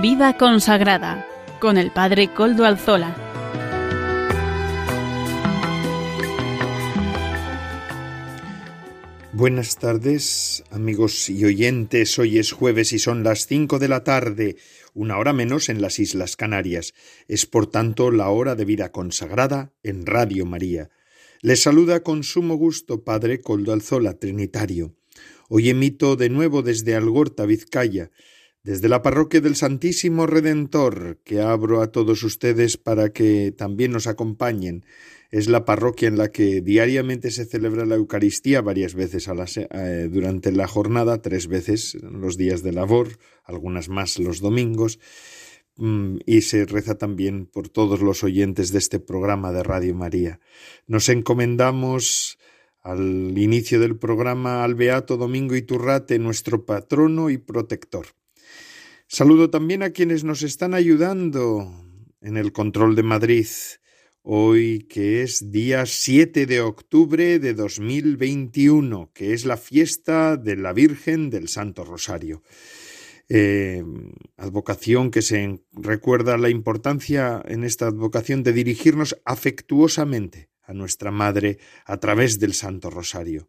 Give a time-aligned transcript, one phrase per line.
[0.00, 1.26] Vida consagrada
[1.60, 3.14] con el Padre Coldo Alzola.
[9.34, 12.18] Buenas tardes, amigos y oyentes.
[12.18, 14.56] Hoy es jueves y son las cinco de la tarde,
[14.94, 16.94] una hora menos en las Islas Canarias.
[17.28, 20.88] Es por tanto la hora de vida consagrada en Radio María.
[21.42, 24.94] Les saluda con sumo gusto Padre Coldo Alzola, Trinitario.
[25.50, 28.10] Hoy emito de nuevo desde Algorta, Vizcaya,
[28.62, 34.06] desde la parroquia del Santísimo Redentor, que abro a todos ustedes para que también nos
[34.06, 34.84] acompañen.
[35.30, 40.08] Es la parroquia en la que diariamente se celebra la Eucaristía varias veces a eh,
[40.10, 44.98] durante la jornada, tres veces los días de labor, algunas más los domingos,
[45.76, 50.40] mm, y se reza también por todos los oyentes de este programa de Radio María.
[50.86, 52.38] Nos encomendamos
[52.82, 58.06] al inicio del programa al Beato Domingo Iturrate, nuestro patrono y protector.
[59.12, 61.68] Saludo también a quienes nos están ayudando
[62.20, 63.48] en el control de Madrid,
[64.22, 70.72] hoy que es día 7 de octubre de 2021, que es la fiesta de la
[70.72, 72.44] Virgen del Santo Rosario.
[73.28, 73.82] Eh,
[74.36, 81.58] advocación que se recuerda la importancia en esta advocación de dirigirnos afectuosamente a nuestra Madre
[81.84, 83.48] a través del Santo Rosario.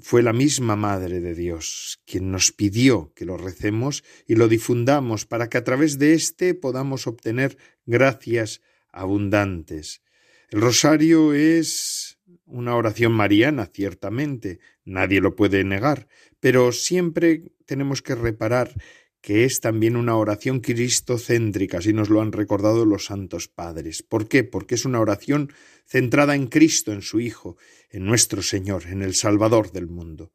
[0.00, 5.26] Fue la misma Madre de Dios quien nos pidió que lo recemos y lo difundamos
[5.26, 7.56] para que a través de éste podamos obtener
[7.86, 8.60] gracias
[8.92, 10.02] abundantes.
[10.50, 16.08] El rosario es una oración mariana, ciertamente, nadie lo puede negar,
[16.40, 18.74] pero siempre tenemos que reparar
[19.20, 24.02] que es también una oración cristocéntrica, así nos lo han recordado los santos padres.
[24.02, 24.44] ¿Por qué?
[24.44, 25.52] Porque es una oración
[25.86, 27.56] centrada en Cristo, en su Hijo,
[27.90, 30.32] en nuestro Señor, en el Salvador del mundo.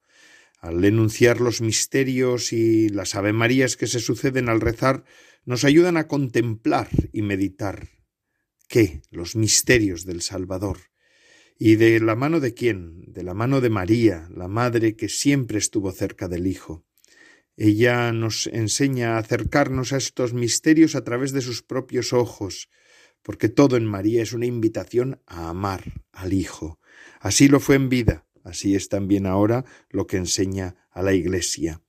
[0.59, 5.03] Al enunciar los misterios y las avemarías que se suceden al rezar,
[5.46, 7.90] nos ayudan a contemplar y meditar.
[8.67, 9.02] ¿Qué?
[9.12, 10.78] Los misterios del Salvador.
[11.57, 13.03] ¿Y de la mano de quién?
[13.07, 16.85] De la mano de María, la Madre que siempre estuvo cerca del Hijo.
[17.57, 22.69] Ella nos enseña a acercarnos a estos misterios a través de sus propios ojos,
[23.21, 26.79] porque todo en María es una invitación a amar al Hijo.
[27.19, 31.81] Así lo fue en vida, así es también ahora lo que enseña a la Iglesia.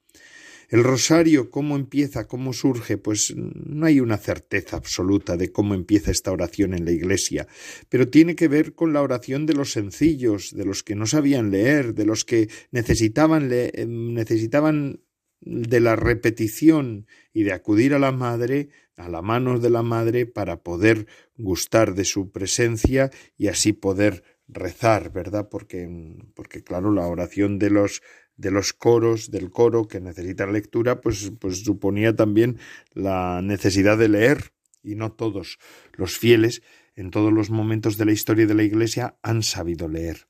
[0.69, 2.27] El rosario, ¿cómo empieza?
[2.27, 2.99] ¿Cómo surge?
[2.99, 7.47] Pues no hay una certeza absoluta de cómo empieza esta oración en la Iglesia,
[7.89, 11.53] pero tiene que ver con la oración de los sencillos, de los que no sabían
[11.53, 15.03] leer, de los que necesitaban, necesitaban
[15.41, 20.27] de la repetición y de acudir a la madre, a la mano de la madre,
[20.27, 25.49] para poder gustar de su presencia y así poder rezar, ¿verdad?
[25.51, 25.89] Porque,
[26.35, 28.03] porque claro, la oración de los
[28.37, 32.59] de los coros, del coro que necesita lectura, pues, pues suponía también
[32.93, 35.59] la necesidad de leer, y no todos
[35.95, 36.63] los fieles
[36.95, 40.29] en todos los momentos de la historia de la Iglesia han sabido leer.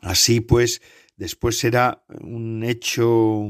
[0.00, 0.82] Así pues,
[1.16, 3.48] después será un hecho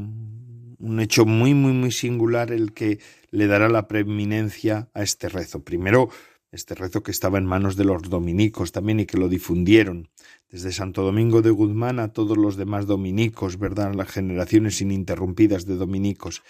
[0.83, 2.99] un hecho muy, muy, muy singular el que
[3.31, 5.63] le dará la preeminencia a este rezo.
[5.63, 6.11] Primero,
[6.51, 10.11] este rezo que estaba en manos de los dominicos también y que lo difundieron
[10.51, 13.95] desde Santo Domingo de Guzmán a todos los demás dominicos, ¿verdad?
[13.95, 16.43] Las generaciones ininterrumpidas de dominicos.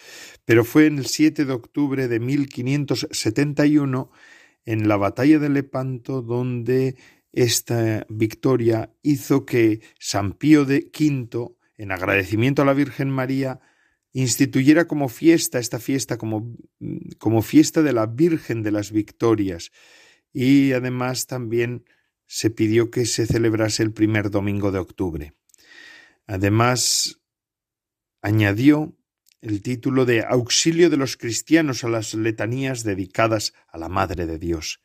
[0.44, 4.10] Pero fue en el 7 de octubre de 1571
[4.65, 6.97] en la batalla de Lepanto donde
[7.32, 13.60] esta victoria hizo que San Pío de V, en agradecimiento a la Virgen María,
[14.12, 16.56] instituyera como fiesta esta fiesta, como,
[17.18, 19.72] como fiesta de la Virgen de las Victorias.
[20.32, 21.84] Y además también
[22.26, 25.34] se pidió que se celebrase el primer domingo de octubre.
[26.26, 27.20] Además,
[28.22, 28.97] añadió
[29.41, 34.38] el título de Auxilio de los cristianos a las letanías dedicadas a la Madre de
[34.38, 34.80] Dios.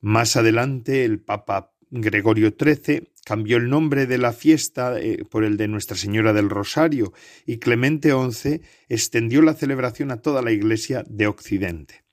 [0.00, 5.56] Más adelante, el Papa Gregorio XIII cambió el nombre de la fiesta eh, por el
[5.56, 7.12] de Nuestra Señora del Rosario
[7.46, 12.04] y Clemente XI extendió la celebración a toda la Iglesia de Occidente.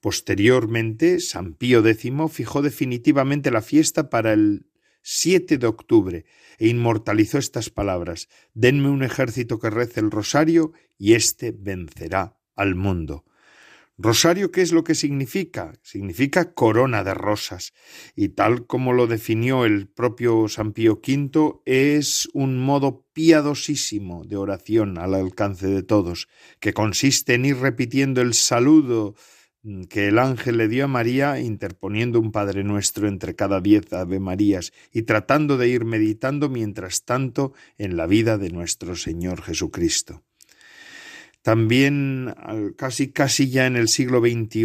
[0.00, 4.66] Posteriormente, San Pío X fijó definitivamente la fiesta para el
[5.00, 6.24] 7 de octubre
[6.58, 12.74] e inmortalizó estas palabras Denme un ejército que rece el rosario y éste vencerá al
[12.74, 13.24] mundo.
[13.96, 15.72] Rosario, ¿qué es lo que significa?
[15.82, 17.72] Significa corona de rosas,
[18.16, 24.36] y tal como lo definió el propio San Pío V, es un modo piadosísimo de
[24.36, 26.26] oración al alcance de todos,
[26.58, 29.14] que consiste en ir repitiendo el saludo
[29.88, 34.18] que el ángel le dio a María, interponiendo un Padre Nuestro entre cada diez Ave
[34.18, 40.24] Marías, y tratando de ir meditando mientras tanto en la vida de nuestro Señor Jesucristo.
[41.44, 42.34] También
[42.78, 44.62] casi casi ya en el siglo XXI,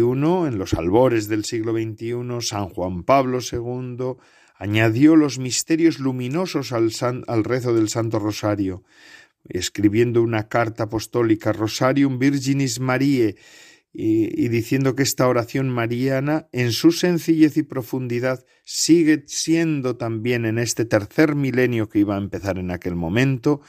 [0.48, 4.14] en los albores del siglo XXI, San Juan Pablo II
[4.56, 8.82] añadió los misterios luminosos al, rezo del Santo Rosario,
[9.46, 13.36] escribiendo una carta apostólica Rosarium Virginis Mariae
[13.92, 20.58] y, diciendo que esta oración mariana, en su sencillez y profundidad, sigue siendo también en
[20.58, 23.60] este tercer milenio que iba a empezar en aquel momento,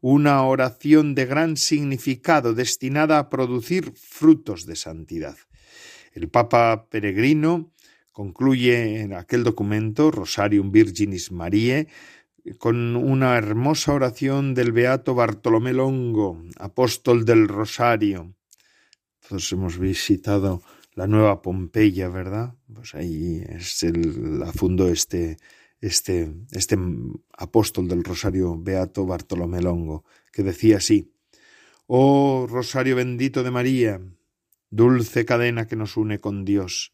[0.00, 5.36] una oración de gran significado destinada a producir frutos de santidad.
[6.12, 7.72] El Papa Peregrino
[8.12, 11.88] concluye en aquel documento, Rosarium Virginis Mariae,
[12.58, 18.34] con una hermosa oración del beato Bartolomé Longo, apóstol del Rosario.
[19.28, 20.62] Todos hemos visitado
[20.94, 22.54] la nueva Pompeya, ¿verdad?
[22.72, 25.36] Pues ahí es el, la fundó este,
[25.80, 26.76] este, este
[27.32, 31.12] apóstol del Rosario beato Bartolomé Longo, que decía así:
[31.86, 34.00] Oh Rosario bendito de María,
[34.70, 36.92] dulce cadena que nos une con Dios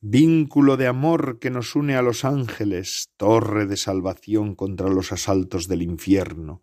[0.00, 5.68] vínculo de amor que nos une a los ángeles, torre de salvación contra los asaltos
[5.68, 6.62] del infierno,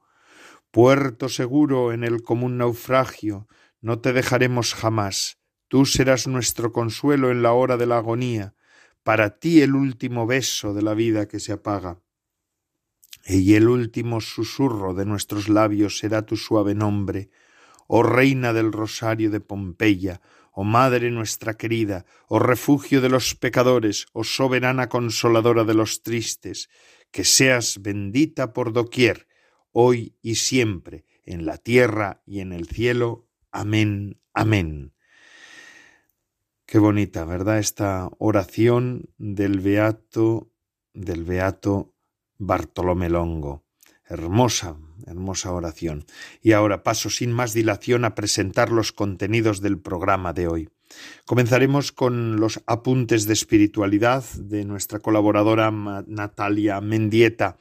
[0.72, 3.48] puerto seguro en el común naufragio,
[3.82, 8.56] no te dejaremos jamás, tú serás nuestro consuelo en la hora de la agonía,
[9.04, 12.02] para ti el último beso de la vida que se apaga.
[13.26, 17.30] Y el último susurro de nuestros labios será tu suave nombre,
[17.88, 20.22] oh reina del rosario de Pompeya,
[20.52, 26.70] oh Madre nuestra querida, oh refugio de los pecadores, oh soberana consoladora de los tristes,
[27.12, 29.28] que seas bendita por doquier,
[29.72, 33.28] hoy y siempre, en la tierra y en el cielo.
[33.52, 34.93] Amén, amén.
[36.74, 37.60] Qué bonita, ¿verdad?
[37.60, 40.50] Esta oración del beato
[40.96, 41.94] del beato
[42.40, 43.64] Bartolomé Longo.
[44.08, 46.04] Hermosa, hermosa oración.
[46.42, 50.70] Y ahora paso sin más dilación a presentar los contenidos del programa de hoy.
[51.28, 57.56] Comenzaremos con los apuntes de espiritualidad de nuestra colaboradora Natalia Mendieta.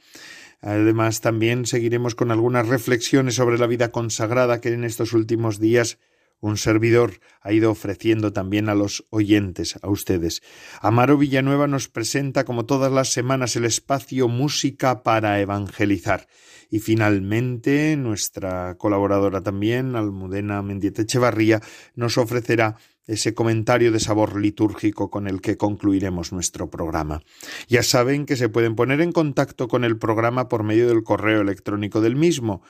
[0.59, 5.99] Además, también seguiremos con algunas reflexiones sobre la vida consagrada que en estos últimos días
[6.43, 10.41] un servidor ha ido ofreciendo también a los oyentes, a ustedes.
[10.81, 16.27] Amaro Villanueva nos presenta, como todas las semanas, el espacio Música para Evangelizar.
[16.69, 21.61] Y finalmente, nuestra colaboradora también, Almudena Mendieta Echevarría,
[21.95, 22.75] nos ofrecerá
[23.07, 27.21] ese comentario de sabor litúrgico con el que concluiremos nuestro programa.
[27.69, 31.39] Ya saben que se pueden poner en contacto con el programa por medio del correo
[31.39, 32.63] electrónico del mismo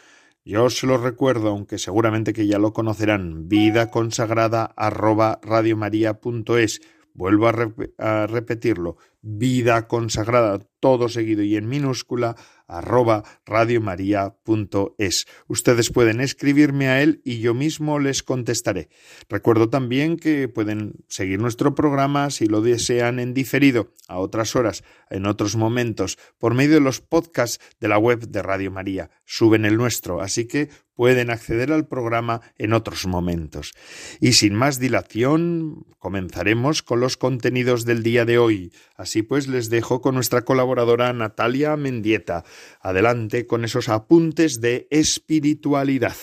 [0.46, 6.82] yo se lo recuerdo, aunque seguramente que ya lo conocerán, vida consagrada arroba radiomaria.es.
[7.14, 7.56] Vuelvo a,
[8.00, 12.36] a repetirlo, vida consagrada, todo seguido y en minúscula,
[12.78, 15.28] arroba radiomaria.es.
[15.48, 18.90] Ustedes pueden escribirme a él y yo mismo les contestaré.
[19.30, 24.84] Recuerdo también que pueden seguir nuestro programa si lo desean en diferido, a otras horas,
[25.10, 29.10] en otros momentos, por medio de los podcasts de la web de Radio María.
[29.26, 33.74] Suben el nuestro, así que pueden acceder al programa en otros momentos.
[34.20, 38.72] Y sin más dilación, comenzaremos con los contenidos del día de hoy.
[38.96, 42.44] Así pues, les dejo con nuestra colaboradora Natalia Mendieta.
[42.82, 46.16] Adelante con esos apuntes de espiritualidad.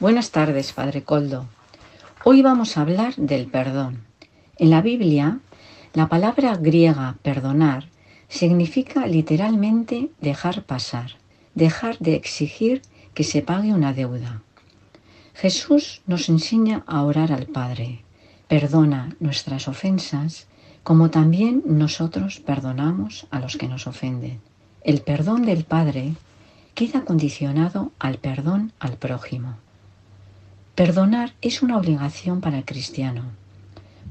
[0.00, 1.48] Buenas tardes, Padre Coldo.
[2.24, 4.04] Hoy vamos a hablar del perdón.
[4.56, 5.40] En la Biblia,
[5.94, 7.88] la palabra griega perdonar
[8.28, 11.12] significa literalmente dejar pasar,
[11.54, 12.82] dejar de exigir
[13.18, 14.42] que se pague una deuda.
[15.34, 18.04] Jesús nos enseña a orar al Padre,
[18.46, 20.46] perdona nuestras ofensas,
[20.84, 24.40] como también nosotros perdonamos a los que nos ofenden.
[24.84, 26.14] El perdón del Padre
[26.76, 29.56] queda condicionado al perdón al prójimo.
[30.76, 33.24] Perdonar es una obligación para el cristiano,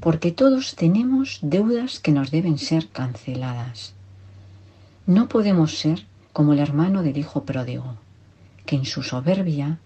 [0.00, 3.94] porque todos tenemos deudas que nos deben ser canceladas.
[5.06, 7.96] No podemos ser como el hermano del hijo pródigo,
[8.68, 9.78] que en su soberbia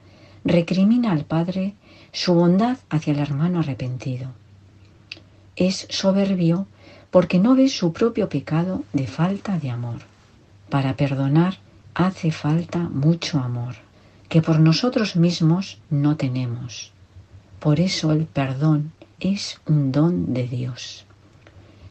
[0.44, 1.74] recrimina al Padre
[2.10, 4.32] su bondad hacia el hermano arrepentido.
[5.54, 6.66] Es soberbio
[7.12, 10.00] porque no ve su propio pecado de falta de amor.
[10.68, 11.58] Para perdonar
[11.94, 13.76] hace falta mucho amor,
[14.28, 16.90] que por nosotros mismos no tenemos.
[17.60, 21.04] Por eso el perdón es un don de Dios.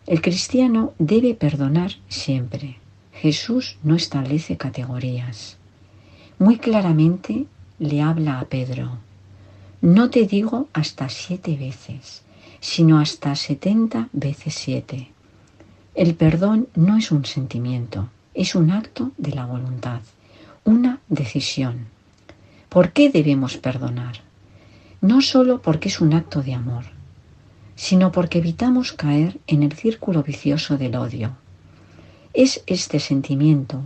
[0.07, 2.79] El cristiano debe perdonar siempre.
[3.13, 5.60] Jesús no establece categorías
[6.41, 7.45] muy claramente
[7.79, 8.97] le habla a Pedro.
[9.81, 12.23] No te digo hasta siete veces,
[12.59, 15.11] sino hasta setenta veces siete.
[15.95, 20.01] El perdón no es un sentimiento, es un acto de la voluntad,
[20.65, 21.85] una decisión.
[22.67, 24.21] ¿Por qué debemos perdonar?
[25.01, 26.85] no solo porque es un acto de amor,
[27.75, 31.31] sino porque evitamos caer en el círculo vicioso del odio.
[32.33, 33.81] Es este sentimiento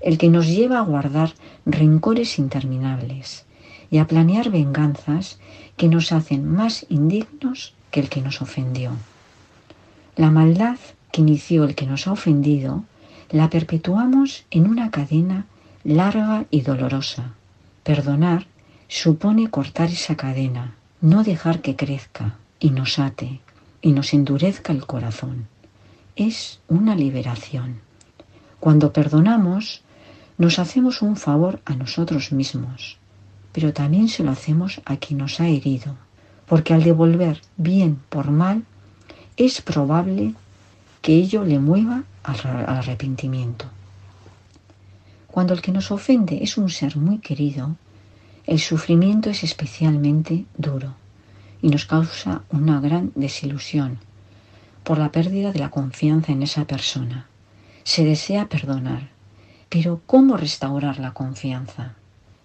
[0.00, 1.34] el que nos lleva a guardar
[1.64, 3.44] rencores interminables
[3.90, 5.38] y a planear venganzas
[5.76, 8.92] que nos hacen más indignos que el que nos ofendió.
[10.16, 10.78] La maldad
[11.12, 12.84] que inició el que nos ha ofendido
[13.30, 15.46] la perpetuamos en una cadena
[15.84, 17.34] larga y dolorosa.
[17.82, 18.46] Perdonar
[18.88, 23.40] supone cortar esa cadena, no dejar que crezca y nos ate
[23.82, 25.46] y nos endurezca el corazón.
[26.16, 27.80] Es una liberación.
[28.58, 29.82] Cuando perdonamos,
[30.38, 32.98] nos hacemos un favor a nosotros mismos,
[33.52, 35.96] pero también se lo hacemos a quien nos ha herido,
[36.46, 38.64] porque al devolver bien por mal,
[39.36, 40.34] es probable
[41.00, 43.66] que ello le mueva al, arrepentimiento.
[45.26, 47.76] Cuando el que nos ofende es un ser muy querido,
[48.46, 50.94] el sufrimiento es especialmente duro
[51.62, 53.98] y nos causa una gran desilusión
[54.84, 57.26] por la pérdida de la confianza en esa persona.
[57.84, 59.15] Se desea perdonar,
[59.78, 61.92] pero ¿cómo restaurar la confianza?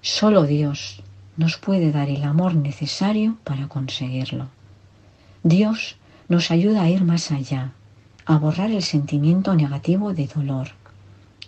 [0.02, 1.02] Solo Dios
[1.38, 4.50] nos puede dar el amor necesario para conseguirlo.
[5.42, 5.96] Dios
[6.28, 7.72] nos ayuda a ir más allá,
[8.26, 10.72] a borrar el sentimiento negativo de dolor,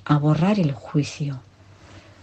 [0.06, 1.42] a borrar el juicio,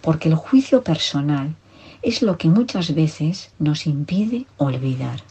[0.01, 1.53] porque el juicio personal
[2.01, 5.21] es lo que muchas veces nos impide olvidar.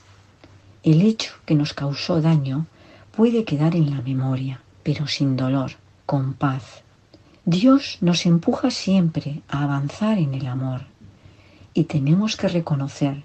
[0.85, 2.67] El hecho que nos causó daño
[3.11, 5.73] puede quedar en la memoria, pero sin dolor,
[6.07, 6.85] con paz.
[7.47, 10.83] Dios nos empuja siempre a avanzar en el amor
[11.73, 13.23] y tenemos que reconocer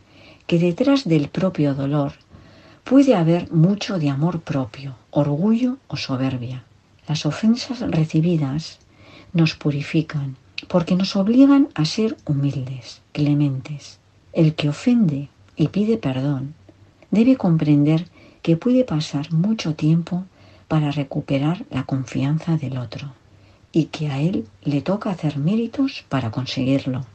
[0.47, 2.13] que detrás del propio dolor
[2.85, 6.63] puede haber mucho de amor propio, orgullo o soberbia.
[7.09, 8.79] Las ofensas recibidas
[9.33, 10.37] nos purifican
[10.69, 13.99] porque nos obligan a ser humildes, clementes.
[14.31, 16.53] El que ofende y pide perdón
[17.11, 18.07] debe comprender
[18.41, 20.23] que puede pasar mucho tiempo
[20.69, 23.11] para recuperar la confianza del otro
[23.75, 27.05] y que a él le toca hacer méritos para conseguirlo.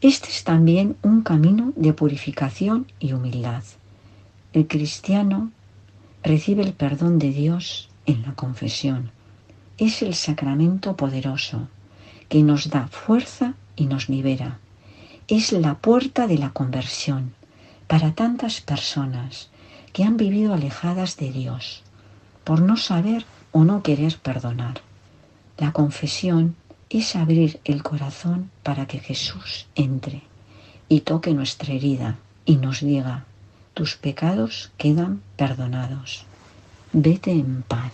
[0.00, 3.64] Este es también un camino de purificación y humildad.
[4.52, 5.50] El cristiano
[6.22, 9.10] recibe el perdón de Dios en la confesión.
[9.78, 11.66] Es el sacramento poderoso
[12.28, 14.60] que nos da fuerza y nos libera.
[15.26, 17.34] Es la puerta de la conversión
[17.88, 19.50] para tantas personas
[19.92, 21.82] que han vivido alejadas de Dios
[22.44, 24.91] por no saber o no querer perdonar.
[25.62, 26.56] La confesión
[26.90, 30.22] es abrir el corazón para que Jesús entre
[30.88, 33.26] y toque nuestra herida y nos diga,
[33.72, 36.26] tus pecados quedan perdonados.
[36.92, 37.92] Vete en paz.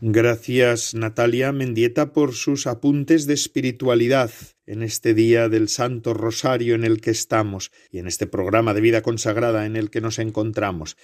[0.00, 4.30] Gracias Natalia Mendieta por sus apuntes de espiritualidad
[4.64, 8.80] en este día del Santo Rosario en el que estamos y en este programa de
[8.80, 10.96] vida consagrada en el que nos encontramos.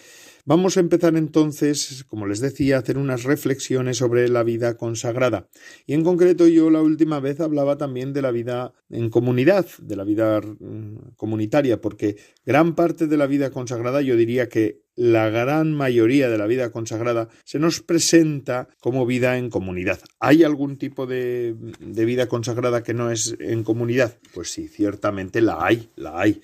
[0.44, 5.48] Vamos a empezar entonces, como les decía, a hacer unas reflexiones sobre la vida consagrada.
[5.86, 9.96] Y en concreto yo la última vez hablaba también de la vida en comunidad, de
[9.96, 15.30] la vida mm, comunitaria, porque gran parte de la vida consagrada yo diría que la
[15.30, 19.98] gran mayoría de la vida consagrada se nos presenta como vida en comunidad.
[20.18, 24.18] ¿Hay algún tipo de, vida consagrada que no es en comunidad?
[24.34, 26.42] Pues sí, ciertamente la hay, la hay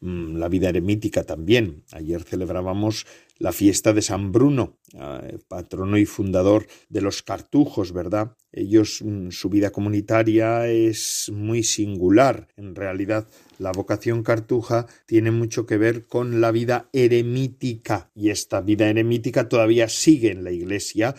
[0.00, 1.82] mm, la vida eremítica también.
[1.90, 3.06] Ayer celebrábamos
[3.38, 8.36] la fiesta de San Bruno, eh, patrono y fundador de los cartujos, ¿verdad?
[8.52, 12.48] Ellos, mm, su vida comunitaria es muy singular.
[12.56, 13.28] En realidad,
[13.58, 19.48] la vocación cartuja tiene mucho que ver con la vida eremítica y esta vida eremítica
[19.48, 21.14] todavía sigue en la iglesia,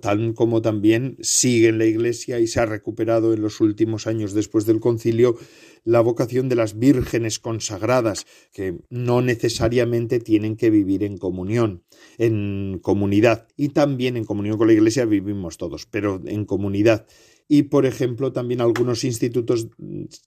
[0.00, 4.32] tal como también sigue en la iglesia y se ha recuperado en los últimos años
[4.32, 5.36] después del concilio
[5.84, 11.84] la vocación de las vírgenes consagradas, que no necesariamente tienen que vivir en comunión,
[12.18, 17.06] en comunidad, y también en comunión con la Iglesia vivimos todos, pero en comunidad
[17.52, 19.66] y, por ejemplo, también algunos institutos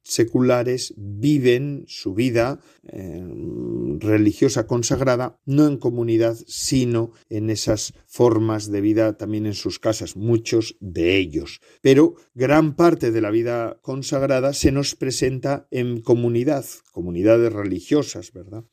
[0.03, 3.23] seculares viven su vida eh,
[3.99, 10.17] religiosa consagrada no en comunidad, sino en esas formas de vida también en sus casas,
[10.17, 11.61] muchos de ellos.
[11.81, 18.65] Pero gran parte de la vida consagrada se nos presenta en comunidad, comunidades religiosas, ¿verdad?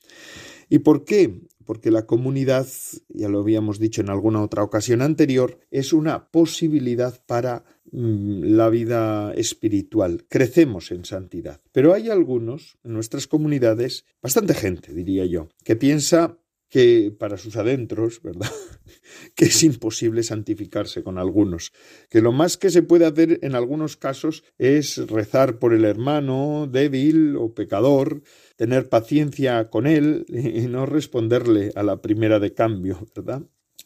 [0.68, 1.40] ¿Y por qué?
[1.70, 2.66] porque la comunidad,
[3.10, 9.32] ya lo habíamos dicho en alguna otra ocasión anterior, es una posibilidad para la vida
[9.34, 10.24] espiritual.
[10.28, 11.60] Crecemos en santidad.
[11.72, 16.38] Pero hay algunos en nuestras comunidades, bastante gente, diría yo, que piensa
[16.70, 18.50] que para sus adentros, ¿verdad?
[19.34, 21.72] que es imposible santificarse con algunos,
[22.08, 26.68] que lo más que se puede hacer en algunos casos es rezar por el hermano
[26.70, 28.22] débil o pecador,
[28.56, 33.42] tener paciencia con él y no responderle a la primera de cambio, ¿verdad?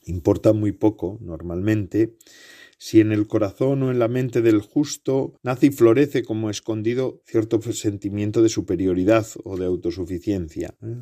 [0.06, 2.16] Importa muy poco normalmente
[2.78, 7.21] si en el corazón o en la mente del justo nace y florece como escondido
[7.25, 10.75] cierto sentimiento de superioridad o de autosuficiencia.
[10.83, 10.97] ¿eh?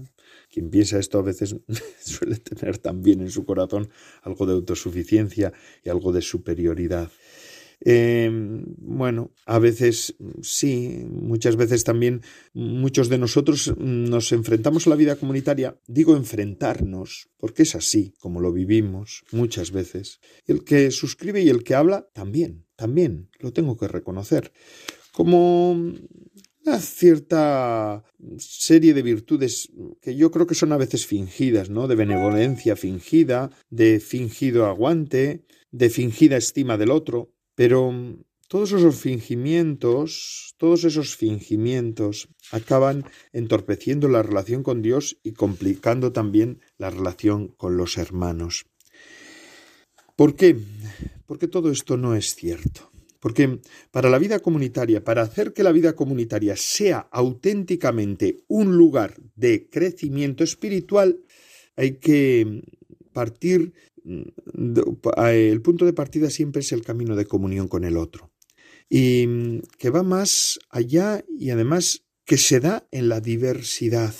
[0.50, 1.56] Quien piensa esto a veces
[2.00, 3.88] suele tener también en su corazón
[4.22, 5.52] algo de autosuficiencia
[5.84, 7.10] y algo de superioridad.
[7.84, 12.22] Em, bueno, a veces sí, muchas veces también
[12.54, 15.76] muchos de nosotros nos enfrentamos a la vida comunitaria.
[15.88, 20.20] Digo enfrentarnos, porque es así como lo vivimos muchas veces.
[20.46, 24.52] El que suscribe y el que habla también, también, lo tengo que reconocer.
[25.12, 28.04] Como una cierta
[28.38, 29.70] serie de virtudes
[30.00, 31.88] que yo creo que son a veces fingidas, ¿no?
[31.88, 37.32] De benevolencia fingida, de fingido aguante, de fingida estima del otro.
[37.54, 45.32] Pero mm, todos esos fingimientos, todos esos fingimientos acaban entorpeciendo la relación con Dios y
[45.32, 48.66] complicando también la relación con los hermanos.
[50.16, 50.54] ¿Por qué?
[51.26, 52.90] Porque todo esto no es cierto.
[53.20, 59.14] Porque para la vida comunitaria, para hacer que la vida comunitaria sea auténticamente un lugar
[59.36, 61.20] de crecimiento espiritual,
[61.76, 62.62] hay que
[63.14, 68.30] partir Mm, el punto de partida siempre es el camino de comunión con el otro.
[68.88, 74.14] Y mm, que va más allá y además que se da en la diversidad.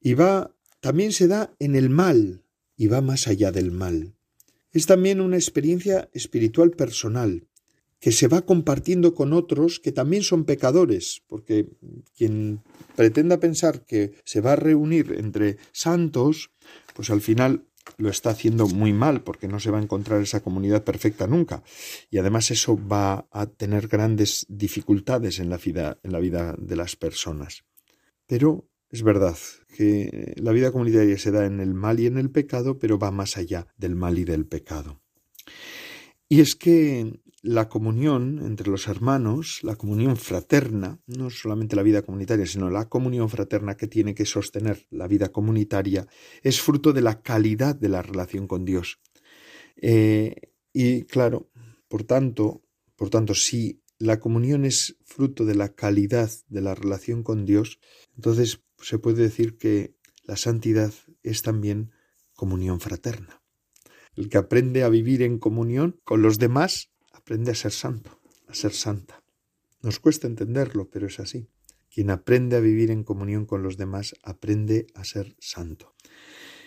[0.00, 2.42] Y va, también se da en el mal
[2.76, 4.14] y va más allá del mal.
[4.72, 7.46] Es también una experiencia espiritual personal
[7.98, 11.66] que se va compartiendo con otros que también son pecadores, porque
[12.14, 12.60] quien
[12.94, 16.50] pretenda pensar que se va a reunir entre santos,
[16.94, 17.64] pues al final
[17.98, 21.62] lo está haciendo muy mal porque no se va a encontrar esa comunidad perfecta nunca.
[22.10, 26.76] Y además eso va a tener grandes dificultades en la vida, en la vida de
[26.76, 27.64] las personas.
[28.26, 29.36] Pero es verdad
[29.76, 33.10] que la vida comunitaria se da en el mal y en el pecado, pero va
[33.10, 35.00] más allá del mal y del pecado.
[36.28, 42.02] Y es que la comunión entre los hermanos, la comunión fraterna, no solamente la vida
[42.02, 46.08] comunitaria, sino la comunión fraterna que tiene que sostener la vida comunitaria,
[46.42, 48.98] es fruto de la calidad de la relación con Dios.
[49.76, 50.34] Eh,
[50.72, 51.48] y claro,
[51.86, 52.64] por tanto,
[52.96, 57.78] por tanto, si la comunión es fruto de la calidad de la relación con Dios,
[58.16, 61.92] entonces se puede decir que la santidad es también
[62.34, 63.40] comunión fraterna.
[64.16, 66.90] El que aprende a vivir en comunión con los demás
[67.26, 69.20] aprende a ser santo, a ser santa.
[69.82, 71.48] Nos cuesta entenderlo, pero es así.
[71.92, 75.96] Quien aprende a vivir en comunión con los demás aprende a ser santo.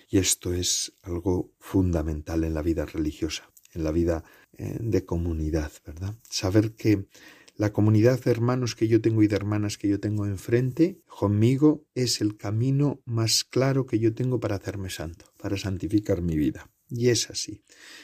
[0.10, 4.26] Y esto es algo fundamental en la vida religiosa, en la vida
[4.58, 6.16] eh, de comunidad, ¿verdad?
[6.30, 7.08] Saber que
[7.56, 11.86] la comunidad de hermanos que yo tengo y de hermanas que yo tengo enfrente, conmigo,
[11.96, 16.70] es el camino más claro que yo tengo para hacerme santo, para santificar mi vida.
[16.90, 17.64] Y es así.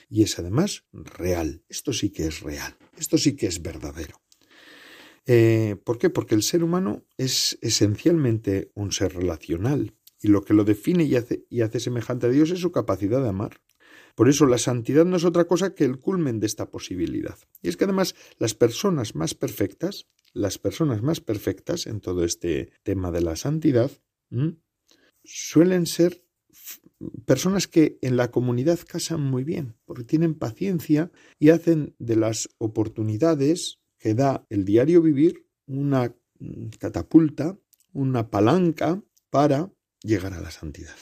[0.09, 1.63] Y es además real.
[1.67, 2.77] Esto sí que es real.
[2.97, 4.21] Esto sí que es verdadero.
[5.25, 6.09] Eh, ¿Por qué?
[6.09, 9.95] Porque el ser humano es esencialmente un ser relacional.
[10.21, 13.21] Y lo que lo define y hace, y hace semejante a Dios es su capacidad
[13.21, 13.61] de amar.
[14.15, 17.37] Por eso la santidad no es otra cosa que el culmen de esta posibilidad.
[17.61, 22.71] Y es que además las personas más perfectas, las personas más perfectas en todo este
[22.83, 23.91] tema de la santidad,
[25.23, 26.24] suelen ser
[27.25, 32.49] personas que en la comunidad casan muy bien, porque tienen paciencia y hacen de las
[32.57, 36.15] oportunidades que da el diario vivir una
[36.79, 37.57] catapulta,
[37.93, 40.95] una palanca para llegar a la santidad.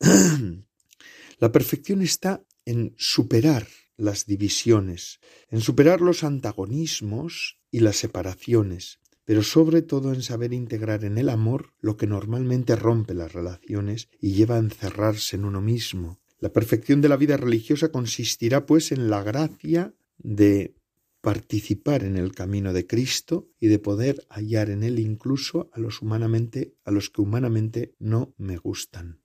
[1.38, 9.42] la perfección está en superar las divisiones, en superar los antagonismos y las separaciones, pero
[9.42, 14.32] sobre todo en saber integrar en el amor lo que normalmente rompe las relaciones y
[14.32, 16.18] lleva a encerrarse en uno mismo.
[16.40, 20.74] La perfección de la vida religiosa consistirá, pues, en la gracia de
[21.20, 26.00] participar en el camino de Cristo y de poder hallar en él incluso a los
[26.00, 29.20] humanamente a los que humanamente no me gustan,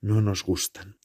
[0.00, 0.96] no nos gustan.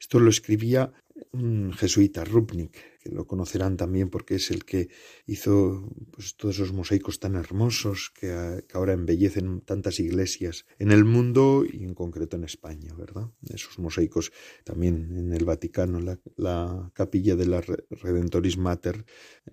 [0.00, 0.92] Esto lo escribía
[1.34, 4.88] un jesuita, Rupnik, que lo conocerán también porque es el que
[5.26, 11.64] hizo pues, todos esos mosaicos tan hermosos que, ahora embellecen tantas iglesias en el mundo
[11.70, 13.30] y en concreto en España, ¿verdad?
[13.52, 14.32] Esos mosaicos
[14.64, 16.00] también en el Vaticano,
[16.36, 19.04] la, capilla de la Redentoris Mater,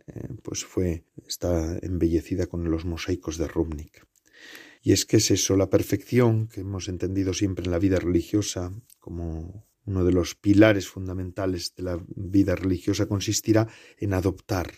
[0.08, 4.06] eh, pues fue, está embellecida con los mosaicos de Rupnik.
[4.84, 8.72] Y es que es eso, la perfección que hemos entendido siempre en la vida religiosa,
[9.00, 14.72] como uno de los pilares fundamentales de la vida religiosa consistirá en adoptar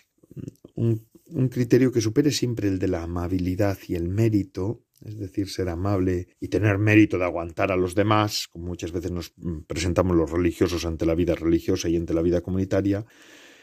[0.75, 5.49] un, un criterio que supere siempre el de la amabilidad y el mérito, es decir,
[5.49, 9.33] ser amable y tener mérito de aguantar a los demás, como muchas veces nos
[9.67, 13.05] presentamos los religiosos ante la vida religiosa y ante la vida comunitaria,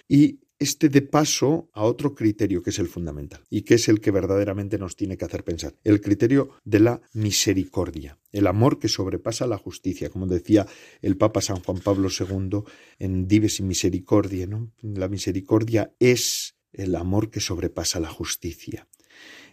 [0.09, 4.01] y este de paso a otro criterio que es el fundamental y que es el
[4.01, 8.89] que verdaderamente nos tiene que hacer pensar, el criterio de la misericordia, el amor que
[8.89, 10.67] sobrepasa la justicia, como decía
[11.01, 12.63] el Papa San Juan Pablo II
[12.99, 14.71] en Dives y Misericordia, ¿no?
[14.83, 18.87] La misericordia es el amor que sobrepasa la justicia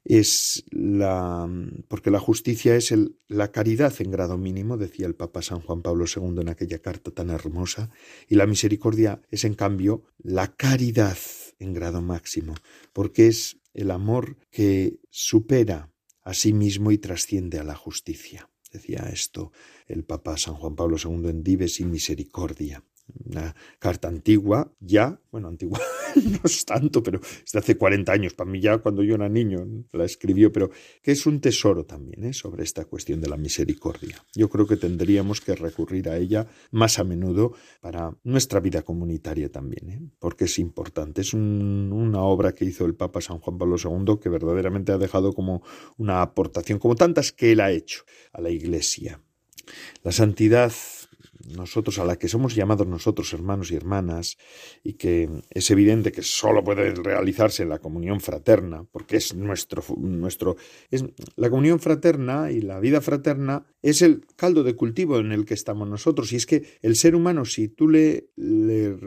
[0.08, 1.50] es la
[1.90, 5.82] porque la justicia es el, la caridad en grado mínimo, decía el Papa San Juan
[5.82, 7.92] Pablo II en aquella carta tan hermosa,
[8.30, 11.18] y la misericordia es en cambio la caridad
[11.60, 12.56] en grado máximo,
[12.94, 15.92] porque es el amor que supera
[16.24, 18.50] a sí mismo y trasciende a la justicia.
[18.72, 19.52] Decía esto
[19.88, 22.84] el Papa San Juan Pablo II en Dives y Misericordia
[23.26, 25.80] una carta antigua, ya, bueno, antigua
[26.16, 29.30] no es tanto, pero es de hace 40 años, para mí ya cuando yo era
[29.30, 30.70] niño la escribió, pero
[31.02, 32.34] que es un tesoro también ¿eh?
[32.34, 34.26] sobre esta cuestión de la misericordia.
[34.34, 39.52] Yo creo que tendríamos que recurrir a ella más a menudo para nuestra vida comunitaria
[39.52, 40.02] también, ¿eh?
[40.20, 41.22] porque es importante.
[41.22, 45.34] Es una obra que hizo el Papa San Juan Pablo II que verdaderamente ha dejado
[45.34, 45.64] como
[45.98, 49.22] una aportación, como tantas que él ha hecho a la Iglesia.
[50.04, 50.72] La santidad
[51.56, 54.38] nosotros, a la que somos llamados nosotros hermanos y hermanas,
[54.84, 59.84] y que es evidente que solo puede realizarse en la comunión fraterna, porque es nuestro,
[59.98, 60.58] nuestro,
[60.90, 61.06] es
[61.36, 65.54] la comunión fraterna y la vida fraterna es el caldo de cultivo en el que
[65.54, 66.32] estamos nosotros.
[66.34, 68.98] Y es que el ser humano, si tú le, le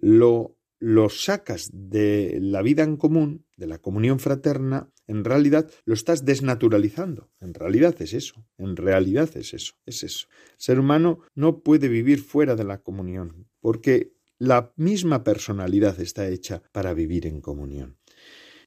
[0.00, 5.94] lo lo sacas de la vida en común, de la comunión fraterna, en realidad lo
[5.94, 7.30] estás desnaturalizando.
[7.40, 10.26] En realidad es eso, en realidad es eso, es eso.
[10.50, 16.28] El ser humano no puede vivir fuera de la comunión, porque la misma personalidad está
[16.28, 17.98] hecha para vivir en comunión.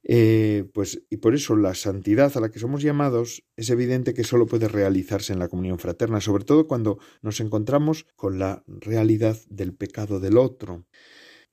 [0.01, 4.23] Eh, pues, y por eso la santidad a la que somos llamados es evidente que
[4.23, 9.35] solo puede realizarse en la comunión fraterna, sobre todo cuando nos encontramos con la realidad
[9.49, 10.85] del pecado del otro.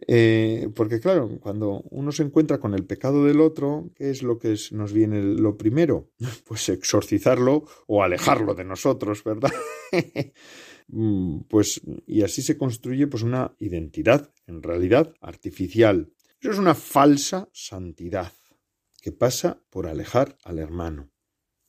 [0.09, 4.39] Eh, porque claro, cuando uno se encuentra con el pecado del otro, ¿qué es lo
[4.39, 6.11] que nos viene lo primero?
[6.47, 9.53] Pues exorcizarlo o alejarlo de nosotros, ¿verdad?
[10.89, 16.13] Mm, pues y así se construye pues una identidad, en realidad artificial.
[16.41, 18.33] Eso es una falsa santidad
[19.01, 21.11] que pasa por alejar al hermano.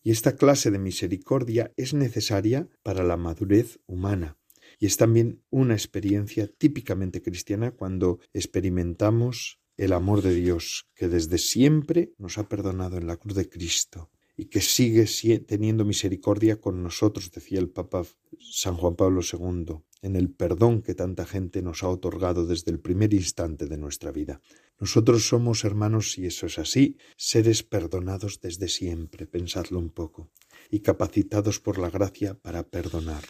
[0.02, 4.38] Y esta clase de misericordia es necesaria para la madurez humana
[4.84, 11.38] y es también una experiencia típicamente cristiana cuando experimentamos el amor de Dios, que desde
[11.38, 15.06] siempre nos ha perdonado en la cruz de Cristo y que sigue
[15.40, 18.04] teniendo misericordia con nosotros, decía el Papa
[18.42, 22.82] San Juan Pablo II, en el perdón que tanta gente nos ha otorgado desde el
[22.82, 24.42] primer instante de nuestra vida.
[24.82, 30.30] Nosotros somos hermanos, y eso es así, seres perdonados desde siempre, pensadlo un poco,
[30.70, 33.24] y capacitados por la gracia para perdonar.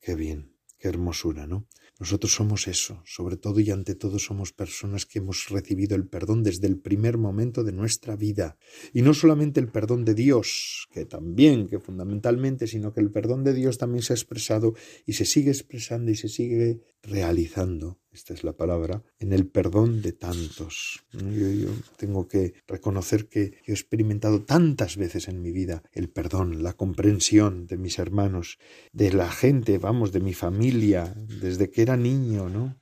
[0.00, 0.53] Qué bien.
[0.84, 1.66] Qué hermosura, ¿no?
[1.98, 6.42] Nosotros somos eso, sobre todo y ante todo somos personas que hemos recibido el perdón
[6.42, 8.58] desde el primer momento de nuestra vida.
[8.92, 13.44] Y no solamente el perdón de Dios, que también, que fundamentalmente, sino que el perdón
[13.44, 14.74] de Dios también se ha expresado
[15.06, 20.00] y se sigue expresando y se sigue realizando esta es la palabra, en el perdón
[20.00, 21.04] de tantos.
[21.12, 26.74] Yo, tengo que reconocer que he experimentado tantas veces en mi vida el perdón, la
[26.74, 28.58] comprensión de mis hermanos,
[28.92, 32.76] de la gente, vamos, de mi familia, desde que era niño, ¿no?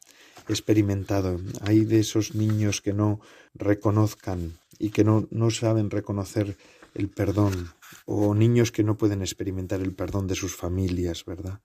[0.49, 1.40] He experimentado.
[1.62, 3.21] Hay de esos niños que no
[3.55, 6.57] reconozcan y que no, no saben reconocer
[6.95, 7.73] el perdón,
[8.05, 11.61] o niños que no pueden experimentar el perdón de sus familias, ¿verdad?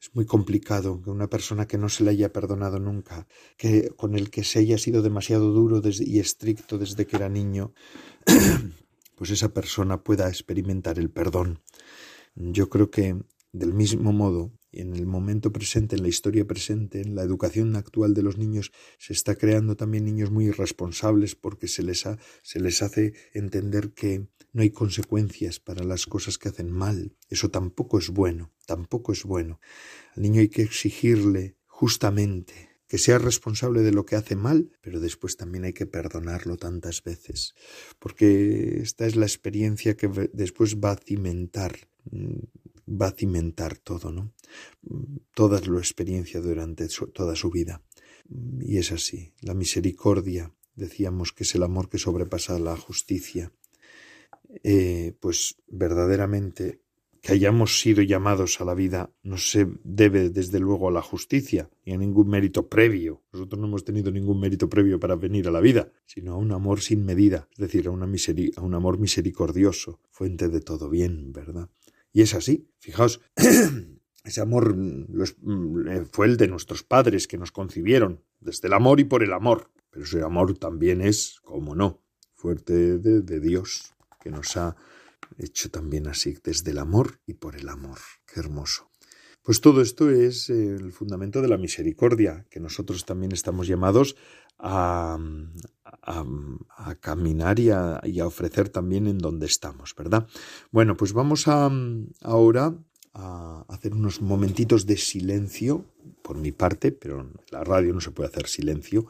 [0.00, 4.14] Es muy complicado que una persona que no se le haya perdonado nunca, que con
[4.14, 7.72] el que se haya sido demasiado duro y estricto desde que era niño,
[9.16, 11.60] pues esa persona pueda experimentar el perdón.
[12.36, 13.16] Yo creo que
[13.52, 18.14] del mismo modo, en el momento presente, en la historia presente, en la educación actual
[18.14, 22.04] de los niños, se está creando también niños muy irresponsables porque se les,
[22.42, 27.16] se les hace entender que no hay consecuencias para las cosas que hacen mal.
[27.28, 29.60] Eso tampoco es bueno, tampoco es bueno.
[30.14, 35.00] Al niño hay que exigirle justamente que sea responsable de lo que hace mal, pero
[35.00, 37.54] después también hay que perdonarlo tantas veces,
[37.98, 41.74] porque esta es la experiencia que después va a cimentar,
[42.10, 42.38] mm,
[42.88, 44.32] va a cimentar todo, ¿no?
[45.34, 47.82] Toda la experiencia durante toda su vida.
[48.60, 53.52] Y es así, la misericordia, decíamos que es el amor que sobrepasa la justicia,
[54.62, 56.80] eh, pues verdaderamente
[57.24, 61.70] que hayamos sido llamados a la vida no se debe desde luego a la justicia
[61.86, 63.22] ni a ningún mérito previo.
[63.32, 66.52] Nosotros no hemos tenido ningún mérito previo para venir a la vida, sino a un
[66.52, 71.32] amor sin medida, es decir, a, una a un amor misericordioso, fuente de todo bien,
[71.32, 71.70] ¿verdad?
[72.14, 72.70] Y es así.
[72.78, 73.20] Fijaos,
[74.24, 79.04] ese amor eh, fue el de nuestros padres que nos concibieron, desde el amor y
[79.04, 79.70] por el amor.
[79.90, 82.00] Pero ese amor también es, como no,
[82.32, 84.76] fuerte de, de Dios, que nos ha
[85.38, 87.98] hecho también así, desde el amor y por el amor.
[88.24, 88.88] Qué hermoso.
[89.42, 94.16] Pues todo esto es el fundamento de la misericordia, que nosotros también estamos llamados
[94.58, 95.18] a,
[96.02, 100.26] a, caminar y a, y a, ofrecer también en donde estamos, ¿verdad?
[100.70, 101.70] Bueno, pues vamos a,
[102.22, 102.74] ahora
[103.12, 105.84] a hacer unos momentitos de silencio,
[106.22, 109.06] por mi parte, pero en la radio no se puede hacer silencio,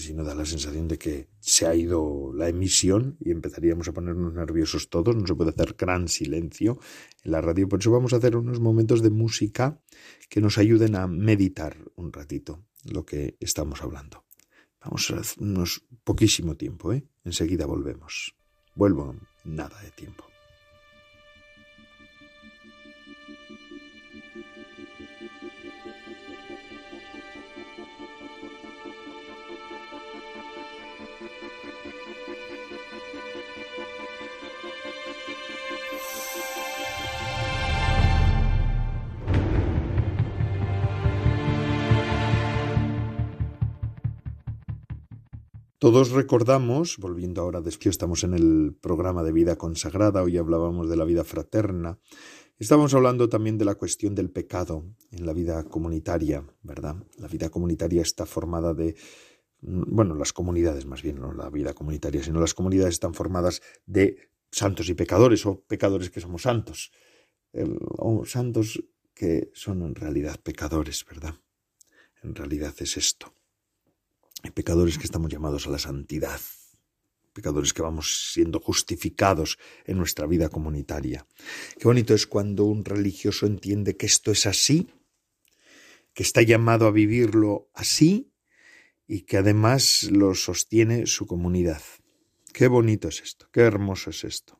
[0.00, 3.92] si no da la sensación de que se ha ido la emisión y empezaríamos a
[3.92, 6.78] ponernos nerviosos todos, no se puede hacer gran silencio
[7.22, 9.80] en la radio, por eso vamos a hacer unos momentos de música
[10.28, 14.24] que nos ayuden a meditar un ratito lo que estamos hablando.
[14.82, 17.04] Vamos a unos poquísimo tiempo, ¿eh?
[17.24, 18.34] Enseguida volvemos.
[18.74, 19.14] Vuelvo
[19.44, 20.29] nada de tiempo.
[45.80, 50.96] Todos recordamos, volviendo ahora después, estamos en el programa de vida consagrada, hoy hablábamos de
[50.98, 51.98] la vida fraterna,
[52.58, 56.96] estábamos hablando también de la cuestión del pecado en la vida comunitaria, ¿verdad?
[57.16, 58.94] La vida comunitaria está formada de,
[59.62, 64.28] bueno, las comunidades más bien, no la vida comunitaria, sino las comunidades están formadas de
[64.52, 66.92] santos y pecadores, o pecadores que somos santos,
[67.96, 71.36] o santos que son en realidad pecadores, ¿verdad?
[72.22, 73.32] En realidad es esto.
[74.54, 76.40] Pecadores que estamos llamados a la santidad,
[77.32, 81.26] pecadores que vamos siendo justificados en nuestra vida comunitaria.
[81.78, 84.90] Qué bonito es cuando un religioso entiende que esto es así,
[86.14, 88.32] que está llamado a vivirlo así
[89.06, 91.82] y que además lo sostiene su comunidad.
[92.52, 94.58] Qué bonito es esto, qué hermoso es esto.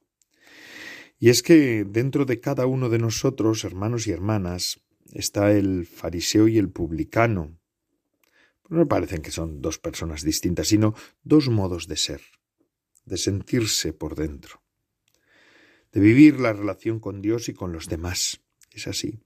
[1.18, 4.80] Y es que dentro de cada uno de nosotros, hermanos y hermanas,
[5.12, 7.59] está el fariseo y el publicano,
[8.70, 12.22] no me parecen que son dos personas distintas, sino dos modos de ser,
[13.04, 14.62] de sentirse por dentro,
[15.92, 18.40] de vivir la relación con Dios y con los demás.
[18.70, 19.18] Es así.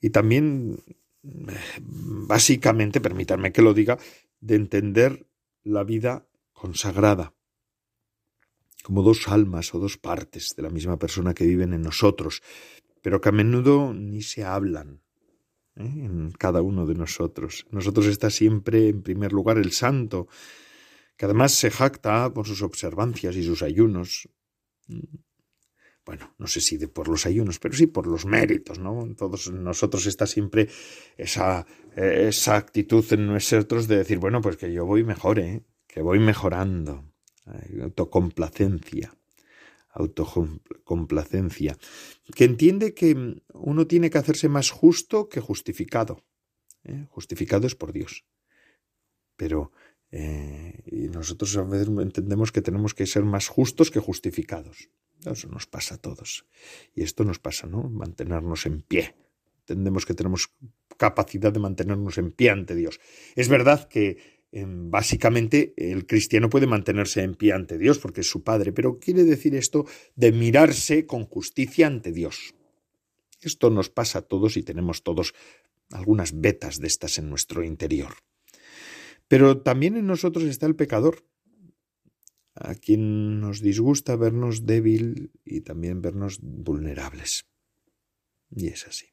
[0.00, 0.82] Y también,
[1.22, 3.98] básicamente, permítanme que lo diga,
[4.40, 5.26] de entender
[5.64, 7.34] la vida consagrada
[8.84, 12.42] como dos almas o dos partes de la misma persona que viven en nosotros,
[13.00, 15.03] pero que a menudo ni se hablan.
[15.76, 17.66] En cada uno de nosotros.
[17.70, 20.28] Nosotros está siempre en primer lugar el santo,
[21.16, 24.28] que además se jacta por sus observancias y sus ayunos.
[26.04, 29.08] Bueno, no sé si de por los ayunos, pero sí por los méritos, ¿no?
[29.16, 30.68] Todos nosotros está siempre
[31.16, 35.64] esa, esa actitud en nosotros de decir, bueno, pues que yo voy mejor, ¿eh?
[35.86, 37.10] que voy mejorando.
[37.82, 39.14] Autocomplacencia
[39.94, 41.78] autocomplacencia,
[42.34, 46.24] que entiende que uno tiene que hacerse más justo que justificado.
[46.84, 47.06] ¿eh?
[47.10, 48.24] Justificado es por Dios.
[49.36, 49.72] Pero
[50.16, 54.88] eh, y nosotros a veces entendemos que tenemos que ser más justos que justificados.
[55.24, 56.46] Eso nos pasa a todos.
[56.94, 57.88] Y esto nos pasa, ¿no?
[57.88, 59.16] Mantenernos en pie.
[59.60, 60.52] Entendemos que tenemos
[60.98, 63.00] capacidad de mantenernos en pie ante Dios.
[63.34, 68.44] Es verdad que básicamente el cristiano puede mantenerse en pie ante Dios porque es su
[68.44, 72.54] padre, pero quiere decir esto de mirarse con justicia ante Dios.
[73.40, 75.34] Esto nos pasa a todos y tenemos todos
[75.90, 78.14] algunas vetas de estas en nuestro interior.
[79.28, 81.24] Pero también en nosotros está el pecador,
[82.54, 87.46] a quien nos disgusta vernos débil y también vernos vulnerables.
[88.54, 89.06] Y es así.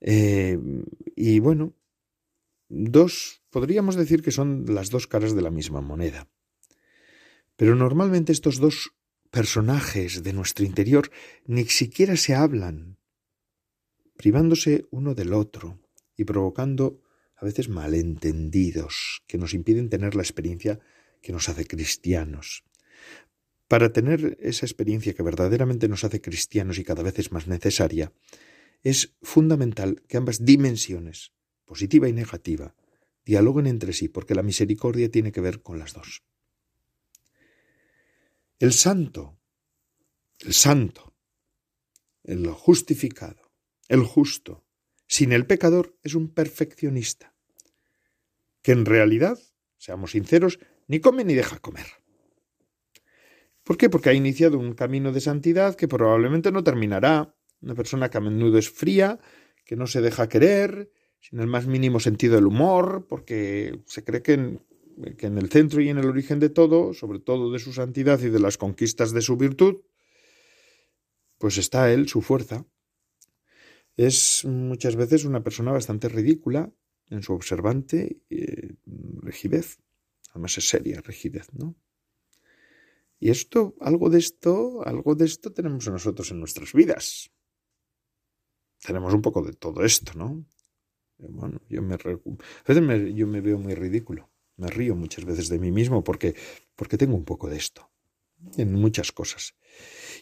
[0.00, 0.58] Eh,
[1.16, 1.74] y bueno,
[2.68, 6.28] dos, podríamos decir que son las dos caras de la misma moneda.
[7.56, 8.92] Pero normalmente estos dos
[9.30, 11.10] personajes de nuestro interior
[11.46, 12.98] ni siquiera se hablan,
[14.16, 15.80] privándose uno del otro
[16.16, 17.02] y provocando
[17.36, 20.80] a veces malentendidos que nos impiden tener la experiencia
[21.20, 22.64] que nos hace cristianos.
[23.66, 28.12] Para tener esa experiencia que verdaderamente nos hace cristianos y cada vez es más necesaria,
[28.82, 31.32] es fundamental que ambas dimensiones
[31.64, 32.74] positiva y negativa,
[33.24, 36.22] dialoguen entre sí, porque la misericordia tiene que ver con las dos.
[38.58, 39.38] El santo,
[40.40, 41.14] el santo,
[42.22, 43.52] el justificado,
[43.88, 44.64] el justo,
[45.06, 47.34] sin el pecador, es un perfeccionista,
[48.62, 49.38] que en realidad,
[49.76, 51.86] seamos sinceros, ni come ni deja comer.
[53.62, 53.88] ¿Por qué?
[53.88, 57.34] Porque ha iniciado un camino de santidad que probablemente no terminará.
[57.62, 59.18] Una persona que a menudo es fría,
[59.64, 60.90] que no se deja querer,
[61.24, 65.88] sin el más mínimo sentido del humor, porque se cree que en, el centro y
[65.88, 69.22] en el origen de todo, sobre todo de su santidad y de las conquistas de
[69.22, 69.80] su virtud,
[71.38, 72.66] pues está él, su fuerza.
[73.96, 76.70] Es muchas veces una persona bastante ridícula
[77.08, 78.74] en su observante eh,
[79.22, 79.78] rigidez.
[80.32, 81.74] Además es seria rigidez, ¿no?
[83.18, 87.30] Y esto, algo de esto, algo de esto tenemos nosotros en nuestras vidas.
[88.84, 90.44] Tenemos un poco de todo esto, ¿no?
[91.28, 91.98] Bueno, yo me, a
[92.66, 94.30] veces me, yo me veo muy ridículo.
[94.56, 96.34] Me río muchas veces de mí mismo porque,
[96.76, 97.90] porque tengo un poco de esto
[98.56, 99.54] en muchas cosas.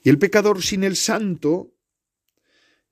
[0.02, 1.74] Y el pecador sin el santo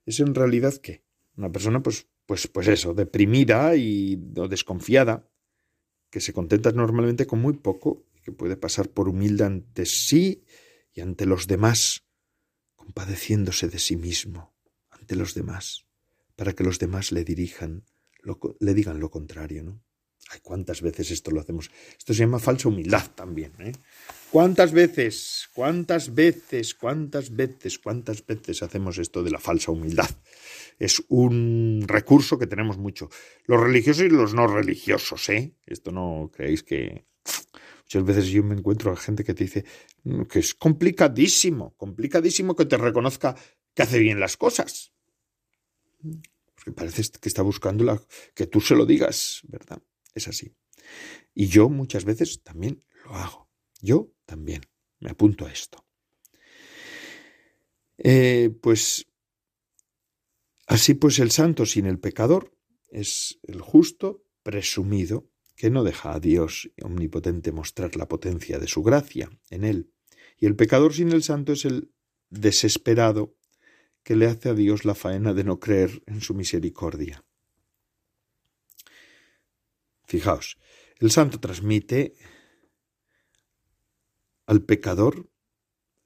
[0.05, 1.03] es en realidad qué?
[1.35, 5.29] Una persona pues pues pues eso, deprimida y o desconfiada,
[6.09, 10.45] que se contenta normalmente con muy poco y que puede pasar por humilde ante sí
[10.93, 12.05] y ante los demás,
[12.77, 14.53] compadeciéndose de sí mismo
[14.89, 15.87] ante los demás,
[16.37, 17.83] para que los demás le dirijan,
[18.59, 19.81] le digan lo contrario, ¿no?
[20.29, 21.69] Ay, cuántas veces esto lo hacemos.
[21.97, 23.51] Esto se llama falsa humildad también.
[23.59, 23.73] ¿eh?
[24.31, 30.09] ¿Cuántas veces, cuántas veces, cuántas veces, cuántas veces hacemos esto de la falsa humildad?
[30.79, 33.09] Es un recurso que tenemos mucho.
[33.45, 35.53] Los religiosos y los no religiosos, ¿eh?
[35.65, 37.05] Esto no creéis que...
[37.83, 39.65] Muchas veces yo me encuentro a gente que te dice
[40.03, 43.35] mm, que es complicadísimo, complicadísimo que te reconozca
[43.73, 44.93] que hace bien las cosas.
[46.63, 47.99] Porque parece que está buscando la,
[48.35, 49.81] que tú se lo digas, ¿verdad?
[50.13, 50.53] Es así.
[51.33, 53.49] Y yo muchas veces también lo hago.
[53.81, 54.61] Yo también
[54.99, 55.83] me apunto a esto.
[57.97, 59.07] Eh, pues
[60.67, 62.55] así pues el santo sin el pecador
[62.89, 68.83] es el justo presumido que no deja a Dios omnipotente mostrar la potencia de su
[68.83, 69.91] gracia en él.
[70.37, 71.91] Y el pecador sin el santo es el
[72.29, 73.35] desesperado
[74.03, 77.23] que le hace a Dios la faena de no creer en su misericordia.
[80.05, 80.57] Fijaos,
[80.99, 82.15] el santo transmite
[84.45, 85.29] al pecador,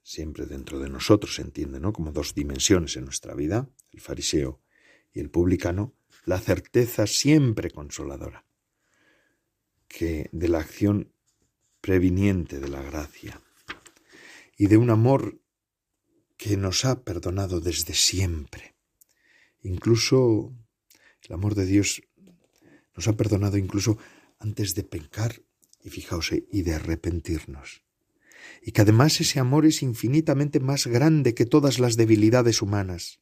[0.02, 1.92] siempre dentro de nosotros se entiende, ¿no?
[1.92, 4.62] Como dos dimensiones en nuestra vida, el fariseo
[5.12, 8.44] y el publicano, la certeza siempre consoladora
[9.88, 11.12] que de la acción
[11.80, 13.42] previniente de la gracia
[14.56, 15.40] y de un amor
[16.36, 18.76] que nos ha perdonado desde siempre.
[19.62, 20.54] Incluso
[21.22, 22.02] el amor de Dios
[22.94, 23.98] nos ha perdonado incluso
[24.38, 25.42] antes de pecar
[25.82, 27.82] y fijaos, eh, y de arrepentirnos.
[28.62, 33.20] Y que además ese amor es infinitamente más grande que todas las debilidades humanas.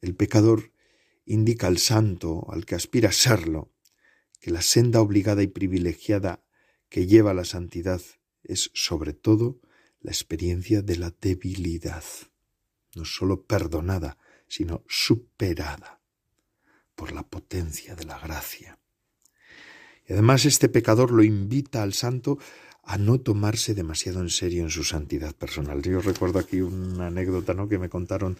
[0.00, 0.72] El pecador
[1.24, 3.72] indica al santo, al que aspira a serlo,
[4.40, 6.44] que la senda obligada y privilegiada
[6.88, 8.00] que lleva a la santidad
[8.44, 9.60] es sobre todo
[10.00, 12.04] la experiencia de la debilidad,
[12.94, 16.00] no sólo perdonada, sino superada
[16.94, 18.78] por la potencia de la gracia.
[20.06, 22.38] Y además este pecador lo invita al santo
[22.82, 25.82] a no tomarse demasiado en serio en su santidad personal.
[25.82, 27.68] Yo recuerdo aquí una anécdota ¿no?
[27.68, 28.38] que me contaron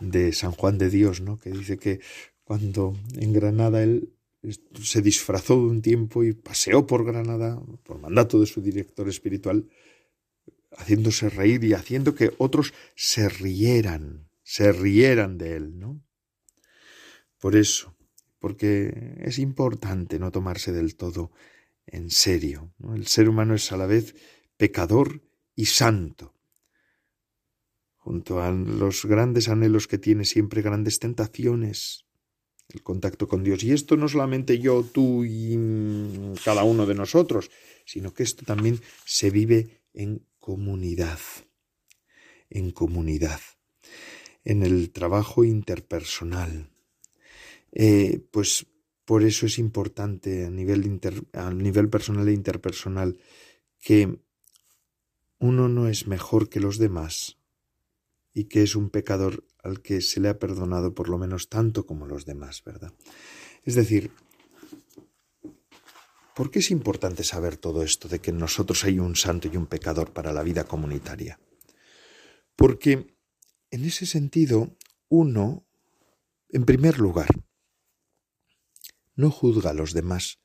[0.00, 1.38] de San Juan de Dios, ¿no?
[1.38, 2.00] que dice que
[2.42, 4.14] cuando en Granada él
[4.82, 9.68] se disfrazó de un tiempo y paseó por Granada, por mandato de su director espiritual,
[10.76, 16.02] haciéndose reír y haciendo que otros se rieran, se rieran de él, ¿no?
[17.38, 17.96] Por eso,
[18.38, 21.32] porque es importante no tomarse del todo
[21.86, 22.72] en serio.
[22.94, 24.14] El ser humano es a la vez
[24.56, 25.22] pecador
[25.54, 26.34] y santo.
[27.96, 32.06] Junto a los grandes anhelos que tiene siempre grandes tentaciones,
[32.68, 33.62] el contacto con Dios.
[33.62, 35.58] Y esto no solamente yo, tú y
[36.44, 37.50] cada uno de nosotros,
[37.84, 41.20] sino que esto también se vive en comunidad,
[42.50, 43.40] en comunidad,
[44.44, 46.72] en el trabajo interpersonal,
[47.70, 48.66] eh, pues
[49.04, 51.00] por eso es importante a nivel,
[51.34, 53.16] a nivel personal e interpersonal
[53.78, 54.18] que
[55.38, 57.38] uno no es mejor que los demás
[58.34, 61.86] y que es un pecador al que se le ha perdonado por lo menos tanto
[61.86, 62.92] como los demás, ¿verdad?
[63.62, 64.10] Es decir,
[66.34, 69.56] ¿por qué es importante saber todo esto de que en nosotros hay un santo y
[69.56, 71.38] un pecador para la vida comunitaria?
[72.56, 73.16] Porque
[73.70, 74.76] en ese sentido,
[75.08, 75.66] uno,
[76.48, 77.28] en primer lugar,
[79.14, 80.40] no juzga a los demás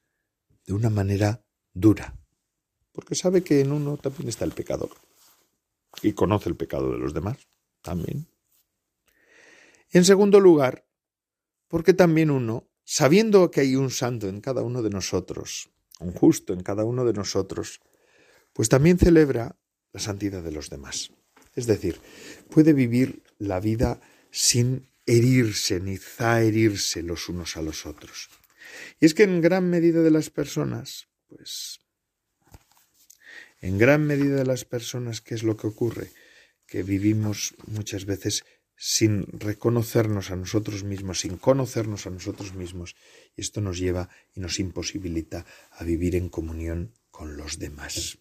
[0.65, 2.17] de una manera dura,
[2.91, 4.89] porque sabe que en uno también está el pecador
[6.01, 7.37] y conoce el pecado de los demás
[7.81, 8.27] también.
[9.91, 10.87] En segundo lugar,
[11.67, 15.69] porque también uno, sabiendo que hay un santo en cada uno de nosotros,
[15.99, 17.81] un justo en cada uno de nosotros,
[18.53, 19.55] pues también celebra
[19.91, 21.11] la santidad de los demás.
[21.55, 21.99] Es decir,
[22.49, 28.29] puede vivir la vida sin herirse ni zaherirse los unos a los otros.
[28.99, 31.79] Y es que en gran medida de las personas, pues,
[33.61, 36.11] en gran medida de las personas, ¿qué es lo que ocurre?
[36.67, 38.43] Que vivimos muchas veces
[38.75, 42.95] sin reconocernos a nosotros mismos, sin conocernos a nosotros mismos,
[43.35, 48.17] y esto nos lleva y nos imposibilita a vivir en comunión con los demás.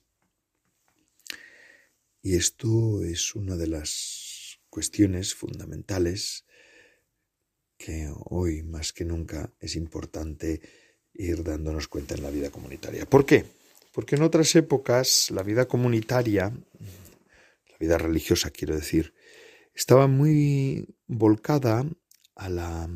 [2.23, 6.45] Y esto es una de las cuestiones fundamentales
[7.77, 10.61] que hoy más que nunca es importante
[11.13, 13.07] ir dándonos cuenta en la vida comunitaria.
[13.07, 13.45] ¿Por qué?
[13.93, 16.53] Porque en otras épocas la vida comunitaria,
[17.69, 19.13] la vida religiosa quiero decir,
[19.75, 21.85] estaba muy volcada
[22.37, 22.89] a la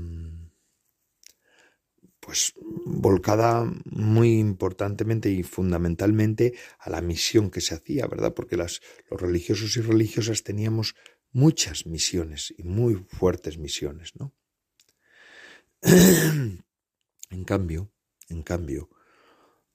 [2.20, 2.52] pues
[2.84, 8.34] volcada muy importantemente y fundamentalmente a la misión que se hacía, ¿verdad?
[8.34, 10.94] Porque las, los religiosos y religiosas teníamos
[11.32, 14.34] muchas misiones y muy fuertes misiones, ¿no?
[15.82, 17.90] en cambio,
[18.28, 18.90] en cambio,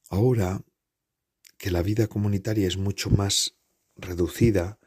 [0.09, 0.63] ahora
[1.57, 3.55] que la vida comunitaria es mucho más
[3.95, 4.77] reducida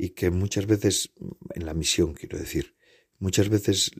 [0.00, 1.12] y que muchas veces,
[1.54, 2.74] en la misión quiero decir,
[3.18, 3.90] muchas veces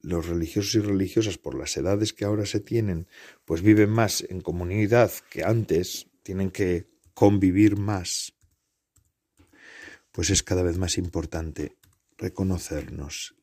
[0.00, 3.08] los religiosos y religiosas, por las edades que ahora se tienen,
[3.44, 8.34] pues viven más en comunidad que antes, tienen que convivir más,
[10.12, 11.76] pues es cada vez más importante
[12.18, 13.34] reconocernos,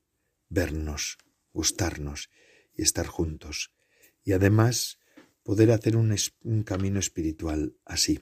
[0.48, 1.18] vernos,
[1.52, 2.30] gustarnos
[2.74, 3.74] y estar juntos.
[4.24, 5.00] Y además
[5.44, 8.22] poder hacer un, un camino espiritual así.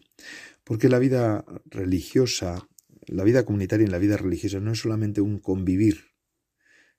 [0.64, 2.68] Porque la vida religiosa,
[3.08, 6.12] la vida comunitaria y la vida religiosa no es solamente un convivir,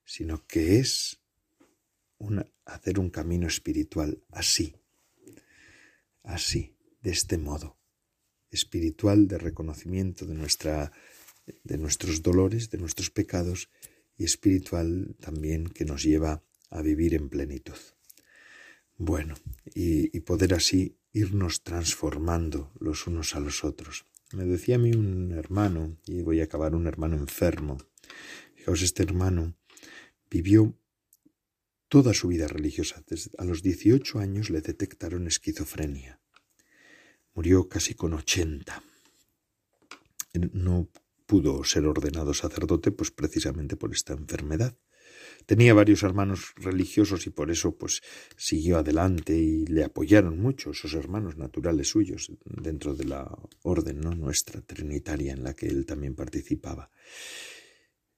[0.03, 1.21] sino que es
[2.65, 4.75] hacer un camino espiritual así,
[6.23, 7.79] así, de este modo,
[8.51, 10.91] espiritual de reconocimiento de, nuestra,
[11.63, 13.69] de nuestros dolores, de nuestros pecados
[14.17, 17.77] y espiritual también que nos lleva a vivir en plenitud.
[18.97, 19.35] Bueno,
[19.73, 24.05] y, poder así irnos transformando los unos a los otros.
[24.31, 27.77] Me decía a mí un hermano, y voy a acabar un hermano enfermo.
[28.55, 29.55] Fijaos, este hermano
[30.29, 30.75] vivió
[31.87, 33.03] toda su vida religiosa.
[33.07, 36.19] Desde a los 18 años le detectaron esquizofrenia.
[37.33, 38.83] Murió casi con 80.
[40.53, 40.89] No
[41.25, 44.77] pudo ser ordenado sacerdote, pues precisamente por esta enfermedad.
[45.45, 48.01] Tenía varios hermanos religiosos y por eso pues
[48.37, 54.11] siguió adelante y le apoyaron mucho esos hermanos naturales suyos dentro de la orden ¿no?
[54.13, 56.91] nuestra trinitaria en la que él también participaba.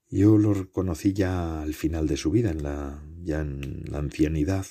[0.09, 4.65] Yo lo conocí ya al final de su vida, en la, ya en la ancianidad.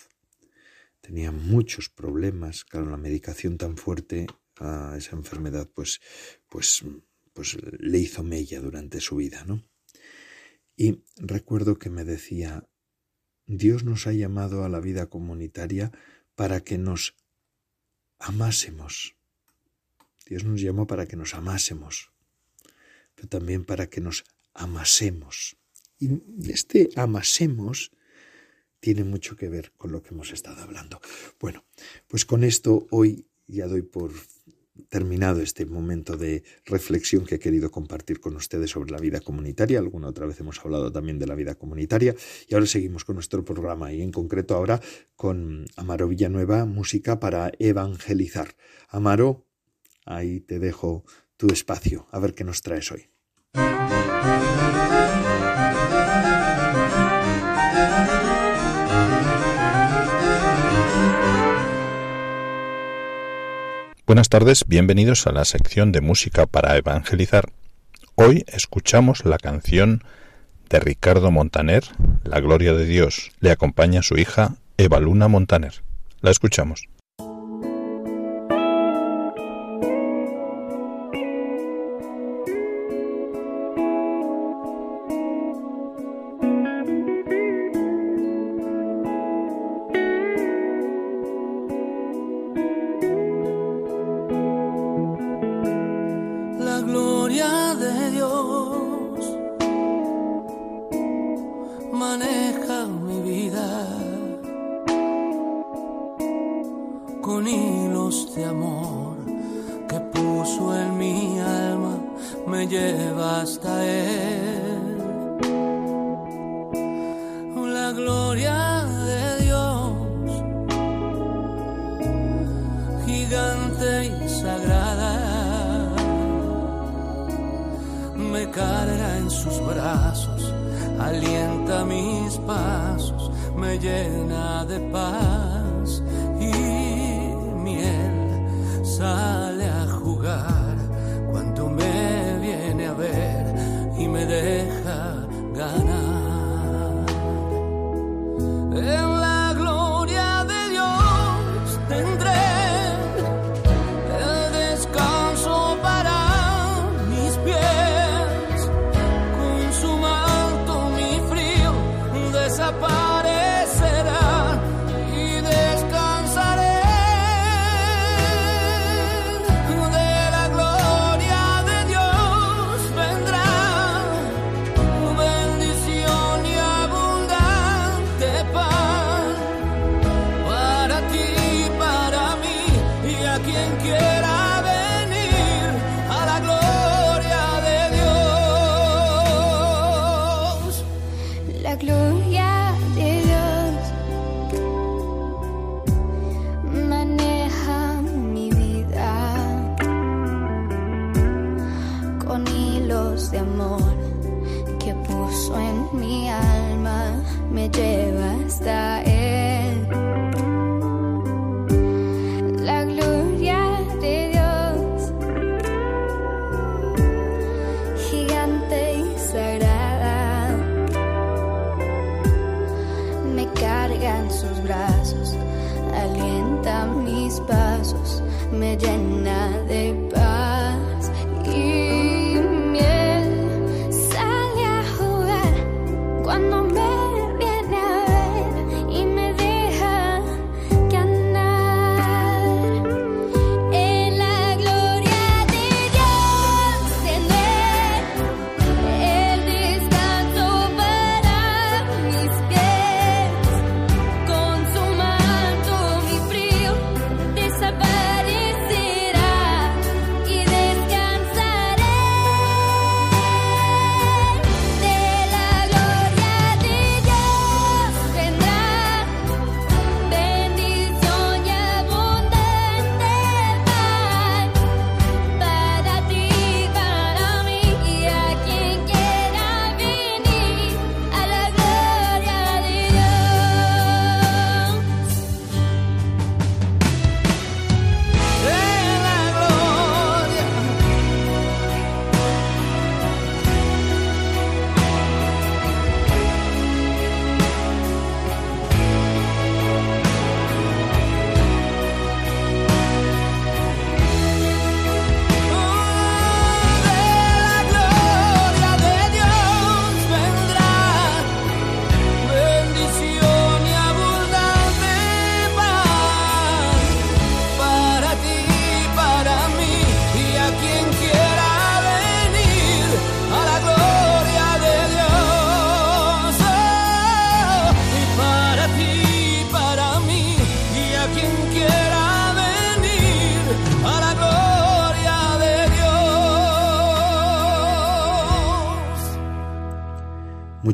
[1.00, 4.26] Tenía muchos problemas, claro, la medicación tan fuerte
[4.56, 6.02] a esa enfermedad pues,
[6.46, 6.84] pues,
[7.32, 9.64] pues le hizo mella durante su vida, ¿no?
[10.80, 12.66] Y recuerdo que me decía,
[13.44, 15.92] Dios nos ha llamado a la vida comunitaria
[16.34, 17.16] para que nos
[18.18, 19.14] amásemos.
[20.24, 22.12] Dios nos llamó para que nos amásemos,
[23.14, 24.24] pero también para que nos
[24.54, 25.58] amasemos.
[25.98, 27.92] Y este amasemos
[28.80, 30.98] tiene mucho que ver con lo que hemos estado hablando.
[31.38, 31.62] Bueno,
[32.08, 34.12] pues con esto hoy ya doy por
[34.88, 39.78] terminado este momento de reflexión que he querido compartir con ustedes sobre la vida comunitaria.
[39.78, 42.14] Alguna otra vez hemos hablado también de la vida comunitaria
[42.48, 44.80] y ahora seguimos con nuestro programa y en concreto ahora
[45.16, 48.54] con Amaro Villanueva, música para evangelizar.
[48.88, 49.46] Amaro,
[50.04, 51.04] ahí te dejo
[51.36, 53.08] tu espacio, a ver qué nos traes hoy.
[64.10, 67.52] Buenas tardes, bienvenidos a la sección de música para evangelizar.
[68.16, 70.02] Hoy escuchamos la canción
[70.68, 71.84] de Ricardo Montaner,
[72.24, 73.30] La Gloria de Dios.
[73.38, 75.84] Le acompaña su hija Eva Luna Montaner.
[76.22, 76.88] La escuchamos.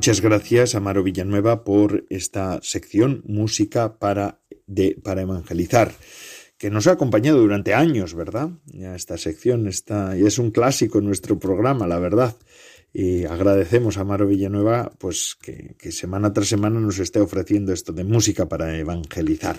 [0.06, 4.38] Muchas gracias, Amaro Villanueva, por esta sección Música para,
[5.02, 5.90] para Evangelizar,
[6.58, 8.50] que nos ha acompañado durante años, ¿verdad?
[8.72, 12.36] Esta sección está, es un clásico en nuestro programa, la verdad.
[12.92, 17.92] Y agradecemos a Amaro Villanueva, pues que, que semana tras semana nos esté ofreciendo esto
[17.92, 19.58] de música para evangelizar.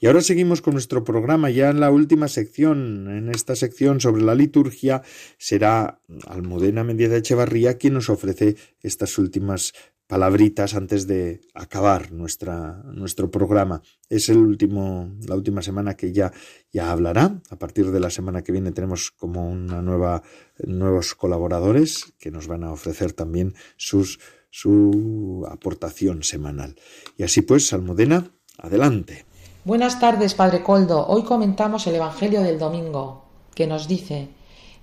[0.00, 3.08] Y ahora seguimos con nuestro programa, ya en la última sección.
[3.08, 5.02] En esta sección sobre la liturgia
[5.38, 9.72] será Almudena Mendieta Echevarría quien nos ofrece estas últimas
[10.06, 13.82] palabritas antes de acabar nuestra, nuestro programa.
[14.08, 16.32] Es el último, la última semana que ya,
[16.72, 17.40] ya hablará.
[17.50, 20.22] A partir de la semana que viene tenemos como una nueva,
[20.64, 26.76] nuevos colaboradores que nos van a ofrecer también sus, su aportación semanal.
[27.16, 29.26] Y así pues, Almudena, adelante.
[29.66, 31.08] Buenas tardes, Padre Coldo.
[31.08, 34.28] Hoy comentamos el Evangelio del domingo, que nos dice,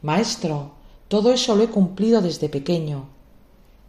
[0.02, 0.72] Maestro,
[1.08, 3.06] todo eso lo he cumplido desde pequeño.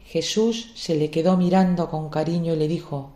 [0.05, 3.11] Jesús se le quedó mirando con cariño y le dijo,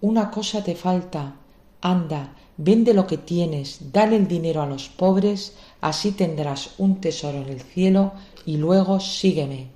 [0.00, 1.36] Una cosa te falta.
[1.80, 7.38] Anda, vende lo que tienes, dale el dinero a los pobres, así tendrás un tesoro
[7.38, 8.14] en el cielo
[8.46, 9.68] y luego sígueme.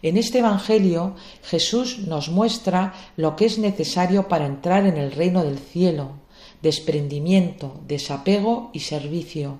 [0.00, 5.44] En este Evangelio Jesús nos muestra lo que es necesario para entrar en el reino
[5.44, 6.23] del cielo,
[6.64, 9.58] desprendimiento, desapego y servicio.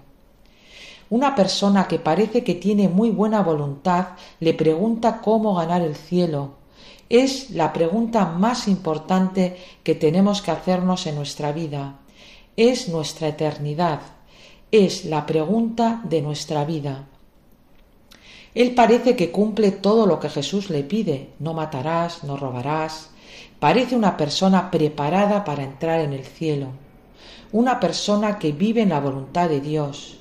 [1.10, 6.54] Una persona que parece que tiene muy buena voluntad le pregunta cómo ganar el cielo.
[7.10, 12.00] Es la pregunta más importante que tenemos que hacernos en nuestra vida.
[12.56, 14.00] Es nuestra eternidad.
[14.72, 17.04] Es la pregunta de nuestra vida.
[18.54, 21.34] Él parece que cumple todo lo que Jesús le pide.
[21.38, 23.10] No matarás, no robarás.
[23.60, 26.68] Parece una persona preparada para entrar en el cielo.
[27.54, 30.16] Una persona que vive en la voluntad de Dios.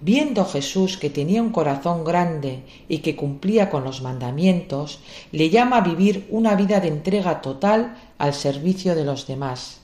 [0.00, 4.98] Viendo Jesús que tenía un corazón grande y que cumplía con los mandamientos,
[5.30, 9.78] le llama a vivir una vida de entrega total al servicio de los demás.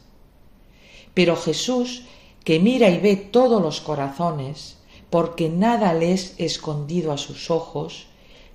[1.15, 2.07] Pero Jesús,
[2.43, 4.79] que mira y ve todos los corazones,
[5.11, 8.07] porque nada le es escondido a sus ojos,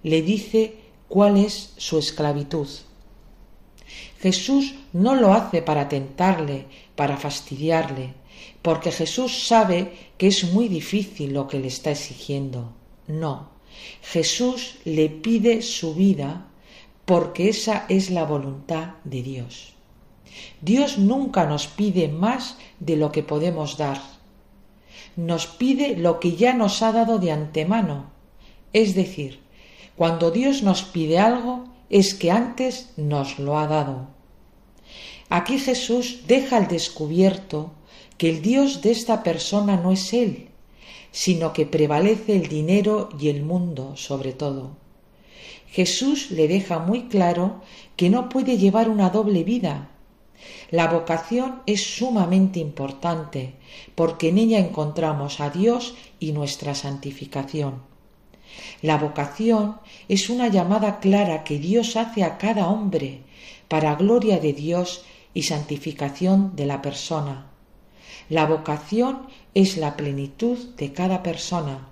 [0.04, 0.76] le dice
[1.08, 2.68] cuál es su esclavitud.
[4.20, 6.66] Jesús no lo hace para tentarle,
[6.96, 8.14] para fastidiarle,
[8.62, 12.74] porque Jesús sabe que es muy difícil lo que le está exigiendo.
[13.08, 13.50] No,
[14.02, 16.48] Jesús le pide su vida
[17.06, 19.74] porque esa es la voluntad de Dios.
[20.62, 24.18] Dios nunca nos pide más de lo que podemos dar
[25.18, 28.12] nos pide lo que ya nos ha dado de antemano.
[28.72, 29.40] Es decir,
[29.98, 34.08] cuando Dios nos pide algo es que antes nos lo ha dado.
[35.30, 37.72] Aquí Jesús deja al descubierto
[38.18, 40.50] que el Dios de esta persona no es Él,
[41.12, 44.78] sino que prevalece el dinero y el mundo sobre todo.
[45.70, 47.62] Jesús le deja muy claro
[47.96, 49.90] que no puede llevar una doble vida,
[50.70, 53.54] la vocación es sumamente importante
[53.96, 57.82] porque en ella encontramos a Dios y nuestra santificación.
[58.82, 59.78] La vocación
[60.08, 63.22] es una llamada clara que Dios hace a cada hombre
[63.68, 65.04] para gloria de Dios
[65.34, 67.48] y santificación de la persona.
[68.30, 71.90] La vocación es la plenitud de cada persona.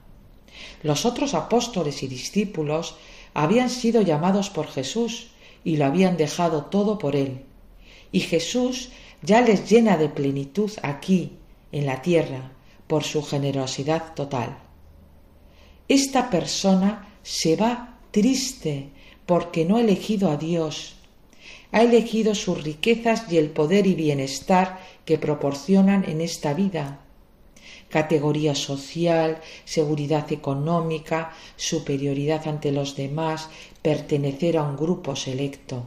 [0.84, 2.96] Los otros apóstoles y discípulos
[3.34, 5.28] habían sido llamados por Jesús
[5.64, 7.46] y lo habían dejado todo por él
[8.16, 8.92] y Jesús
[9.24, 11.34] ya les llena de plenitud aquí,
[11.74, 12.54] en la tierra,
[12.88, 14.58] por su generosidad total.
[15.88, 18.90] Esta persona se va triste
[19.26, 20.96] porque no ha elegido a Dios,
[21.72, 27.02] ha elegido sus riquezas y el poder y bienestar que proporcionan en esta vida,
[27.90, 33.50] categoría social, seguridad económica, superioridad ante los demás,
[33.82, 35.86] pertenecer a un grupo selecto.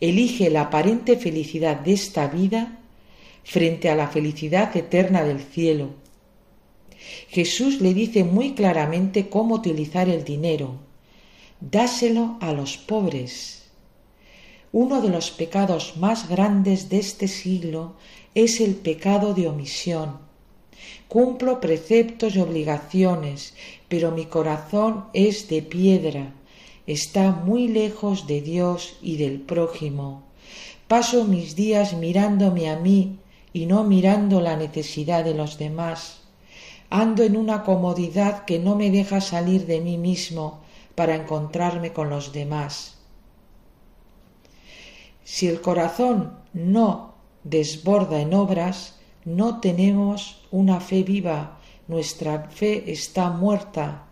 [0.00, 2.78] Elige la aparente felicidad de esta vida
[3.44, 6.01] frente a la felicidad eterna del cielo.
[7.28, 10.76] Jesús le dice muy claramente cómo utilizar el dinero.
[11.60, 13.70] Dáselo a los pobres.
[14.72, 17.94] Uno de los pecados más grandes de este siglo
[18.34, 20.18] es el pecado de omisión.
[21.08, 23.54] Cumplo preceptos y obligaciones,
[23.88, 26.32] pero mi corazón es de piedra
[26.86, 30.24] está muy lejos de Dios y del prójimo.
[30.88, 33.18] Paso mis días mirándome a mí
[33.52, 36.21] y no mirando la necesidad de los demás.
[36.94, 40.60] Ando en una comodidad que no me deja salir de mí mismo
[40.94, 42.98] para encontrarme con los demás.
[45.24, 47.14] Si el corazón no
[47.44, 54.08] desborda en obras, no tenemos una fe viva, nuestra fe está muerta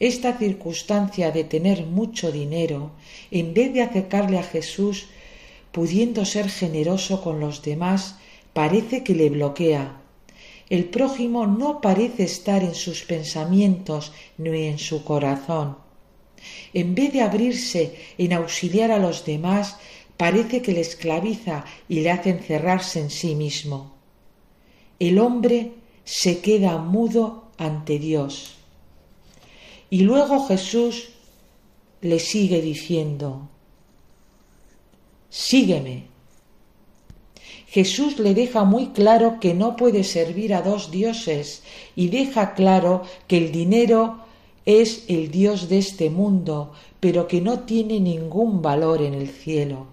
[0.00, 2.90] esta circunstancia de tener mucho dinero,
[3.30, 5.06] en vez de acercarle a Jesús,
[5.72, 8.18] pudiendo ser generoso con los demás,
[8.52, 10.00] parece que le bloquea.
[10.70, 15.76] El prójimo no parece estar en sus pensamientos ni en su corazón.
[16.72, 19.76] En vez de abrirse en auxiliar a los demás,
[20.16, 23.94] parece que le esclaviza y le hace encerrarse en sí mismo.
[24.98, 25.72] El hombre
[26.04, 28.54] se queda mudo ante Dios.
[29.90, 31.10] Y luego Jesús
[32.00, 33.48] le sigue diciendo,
[35.28, 36.13] sígueme.
[37.74, 41.64] Jesús le deja muy claro que no puede servir a dos dioses
[41.96, 44.20] y deja claro que el dinero
[44.64, 46.70] es el Dios de este mundo,
[47.00, 49.88] pero que no tiene ningún valor en el cielo.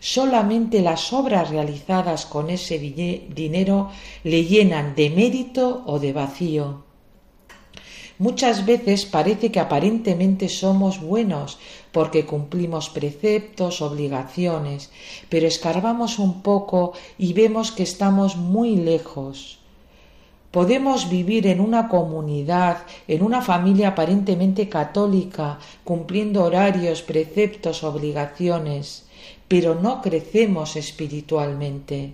[0.00, 3.92] Solamente las obras realizadas con ese dinero
[4.24, 6.82] le llenan de mérito o de vacío.
[8.18, 11.58] Muchas veces parece que aparentemente somos buenos
[11.92, 14.90] porque cumplimos preceptos, obligaciones,
[15.28, 19.58] pero escarbamos un poco y vemos que estamos muy lejos.
[20.52, 29.06] Podemos vivir en una comunidad, en una familia aparentemente católica, cumpliendo horarios, preceptos, obligaciones,
[29.48, 32.12] pero no crecemos espiritualmente.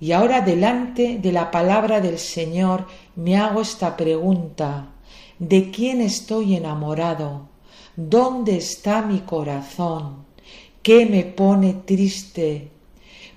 [0.00, 2.86] Y ahora delante de la palabra del Señor
[3.18, 4.94] me hago esta pregunta
[5.38, 7.48] ¿De quién estoy enamorado?
[7.94, 10.24] ¿Dónde está mi corazón?
[10.82, 12.70] ¿Qué me pone triste?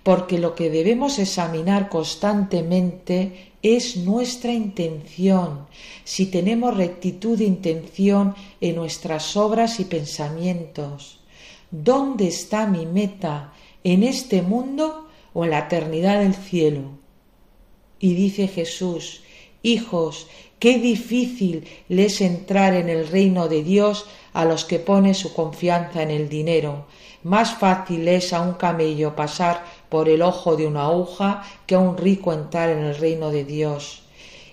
[0.02, 5.68] Porque lo que debemos examinar constantemente es nuestra intención,
[6.04, 11.20] si tenemos rectitud de intención en nuestras obras y pensamientos.
[11.70, 13.54] ¿Dónde está mi meta?
[13.84, 16.82] ¿En este mundo o en la eternidad del cielo?
[18.00, 19.22] Y dice Jesús,
[19.64, 20.28] Hijos,
[20.60, 25.34] qué difícil le es entrar en el reino de Dios a los que ponen su
[25.34, 26.86] confianza en el dinero.
[27.24, 31.80] Más fácil es a un camello pasar por el ojo de una aguja que a
[31.80, 34.02] un rico entrar en el reino de Dios.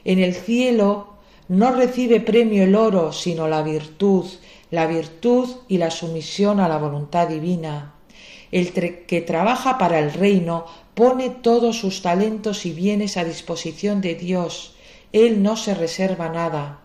[0.05, 1.15] En el cielo
[1.49, 4.27] no recibe premio el oro, sino la virtud,
[4.71, 7.95] la virtud y la sumisión a la voluntad divina.
[8.53, 14.15] El que trabaja para el reino pone todos sus talentos y bienes a disposición de
[14.15, 14.75] Dios.
[15.13, 16.81] Él no se reserva nada.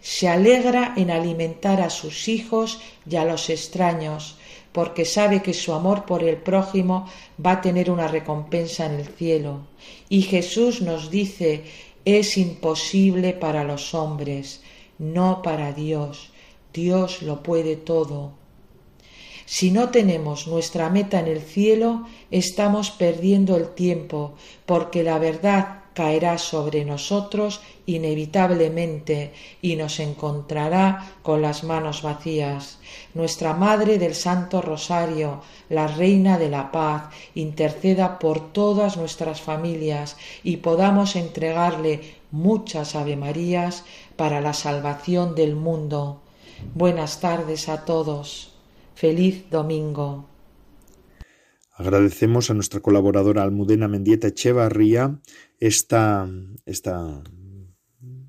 [0.00, 4.36] Se alegra en alimentar a sus hijos y a los extraños,
[4.72, 7.08] porque sabe que su amor por el prójimo
[7.44, 9.66] va a tener una recompensa en el cielo.
[10.08, 11.64] Y Jesús nos dice
[12.04, 14.62] es imposible para los hombres,
[14.98, 16.30] no para Dios.
[16.72, 18.32] Dios lo puede todo.
[19.46, 24.34] Si no tenemos nuestra meta en el cielo, estamos perdiendo el tiempo,
[24.66, 29.32] porque la verdad caerá sobre nosotros inevitablemente
[29.62, 32.78] y nos encontrará con las manos vacías.
[33.14, 40.16] Nuestra Madre del Santo Rosario, la Reina de la Paz, interceda por todas nuestras familias
[40.42, 43.84] y podamos entregarle muchas Ave Marías
[44.16, 46.20] para la salvación del mundo.
[46.74, 48.54] Buenas tardes a todos.
[48.94, 50.26] Feliz domingo.
[51.76, 55.18] Agradecemos a nuestra colaboradora Almudena Mendieta Echevarría
[55.66, 56.28] esta,
[56.66, 57.22] esta,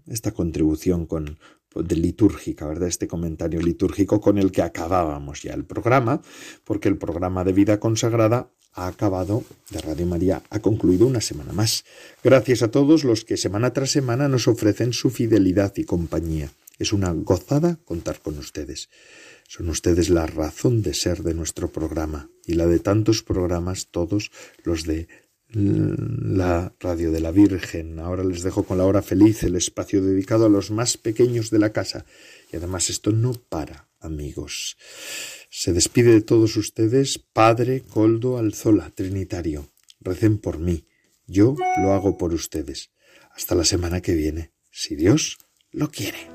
[0.07, 1.37] esta contribución con,
[1.75, 2.87] de litúrgica, ¿verdad?
[2.87, 6.21] Este comentario litúrgico con el que acabábamos ya el programa,
[6.63, 11.51] porque el programa de vida consagrada ha acabado de Radio María, ha concluido una semana
[11.51, 11.83] más.
[12.23, 16.51] Gracias a todos los que semana tras semana nos ofrecen su fidelidad y compañía.
[16.79, 18.89] Es una gozada contar con ustedes.
[19.47, 24.31] Son ustedes la razón de ser de nuestro programa y la de tantos programas, todos
[24.63, 25.07] los de
[25.55, 27.99] la radio de la Virgen.
[27.99, 31.59] Ahora les dejo con la hora feliz, el espacio dedicado a los más pequeños de
[31.59, 32.05] la casa.
[32.51, 34.77] Y además esto no para, amigos.
[35.49, 39.69] Se despide de todos ustedes Padre Coldo Alzola, Trinitario.
[40.01, 40.85] Recen por mí.
[41.25, 42.91] Yo lo hago por ustedes.
[43.31, 45.37] Hasta la semana que viene, si Dios
[45.71, 46.34] lo quiere.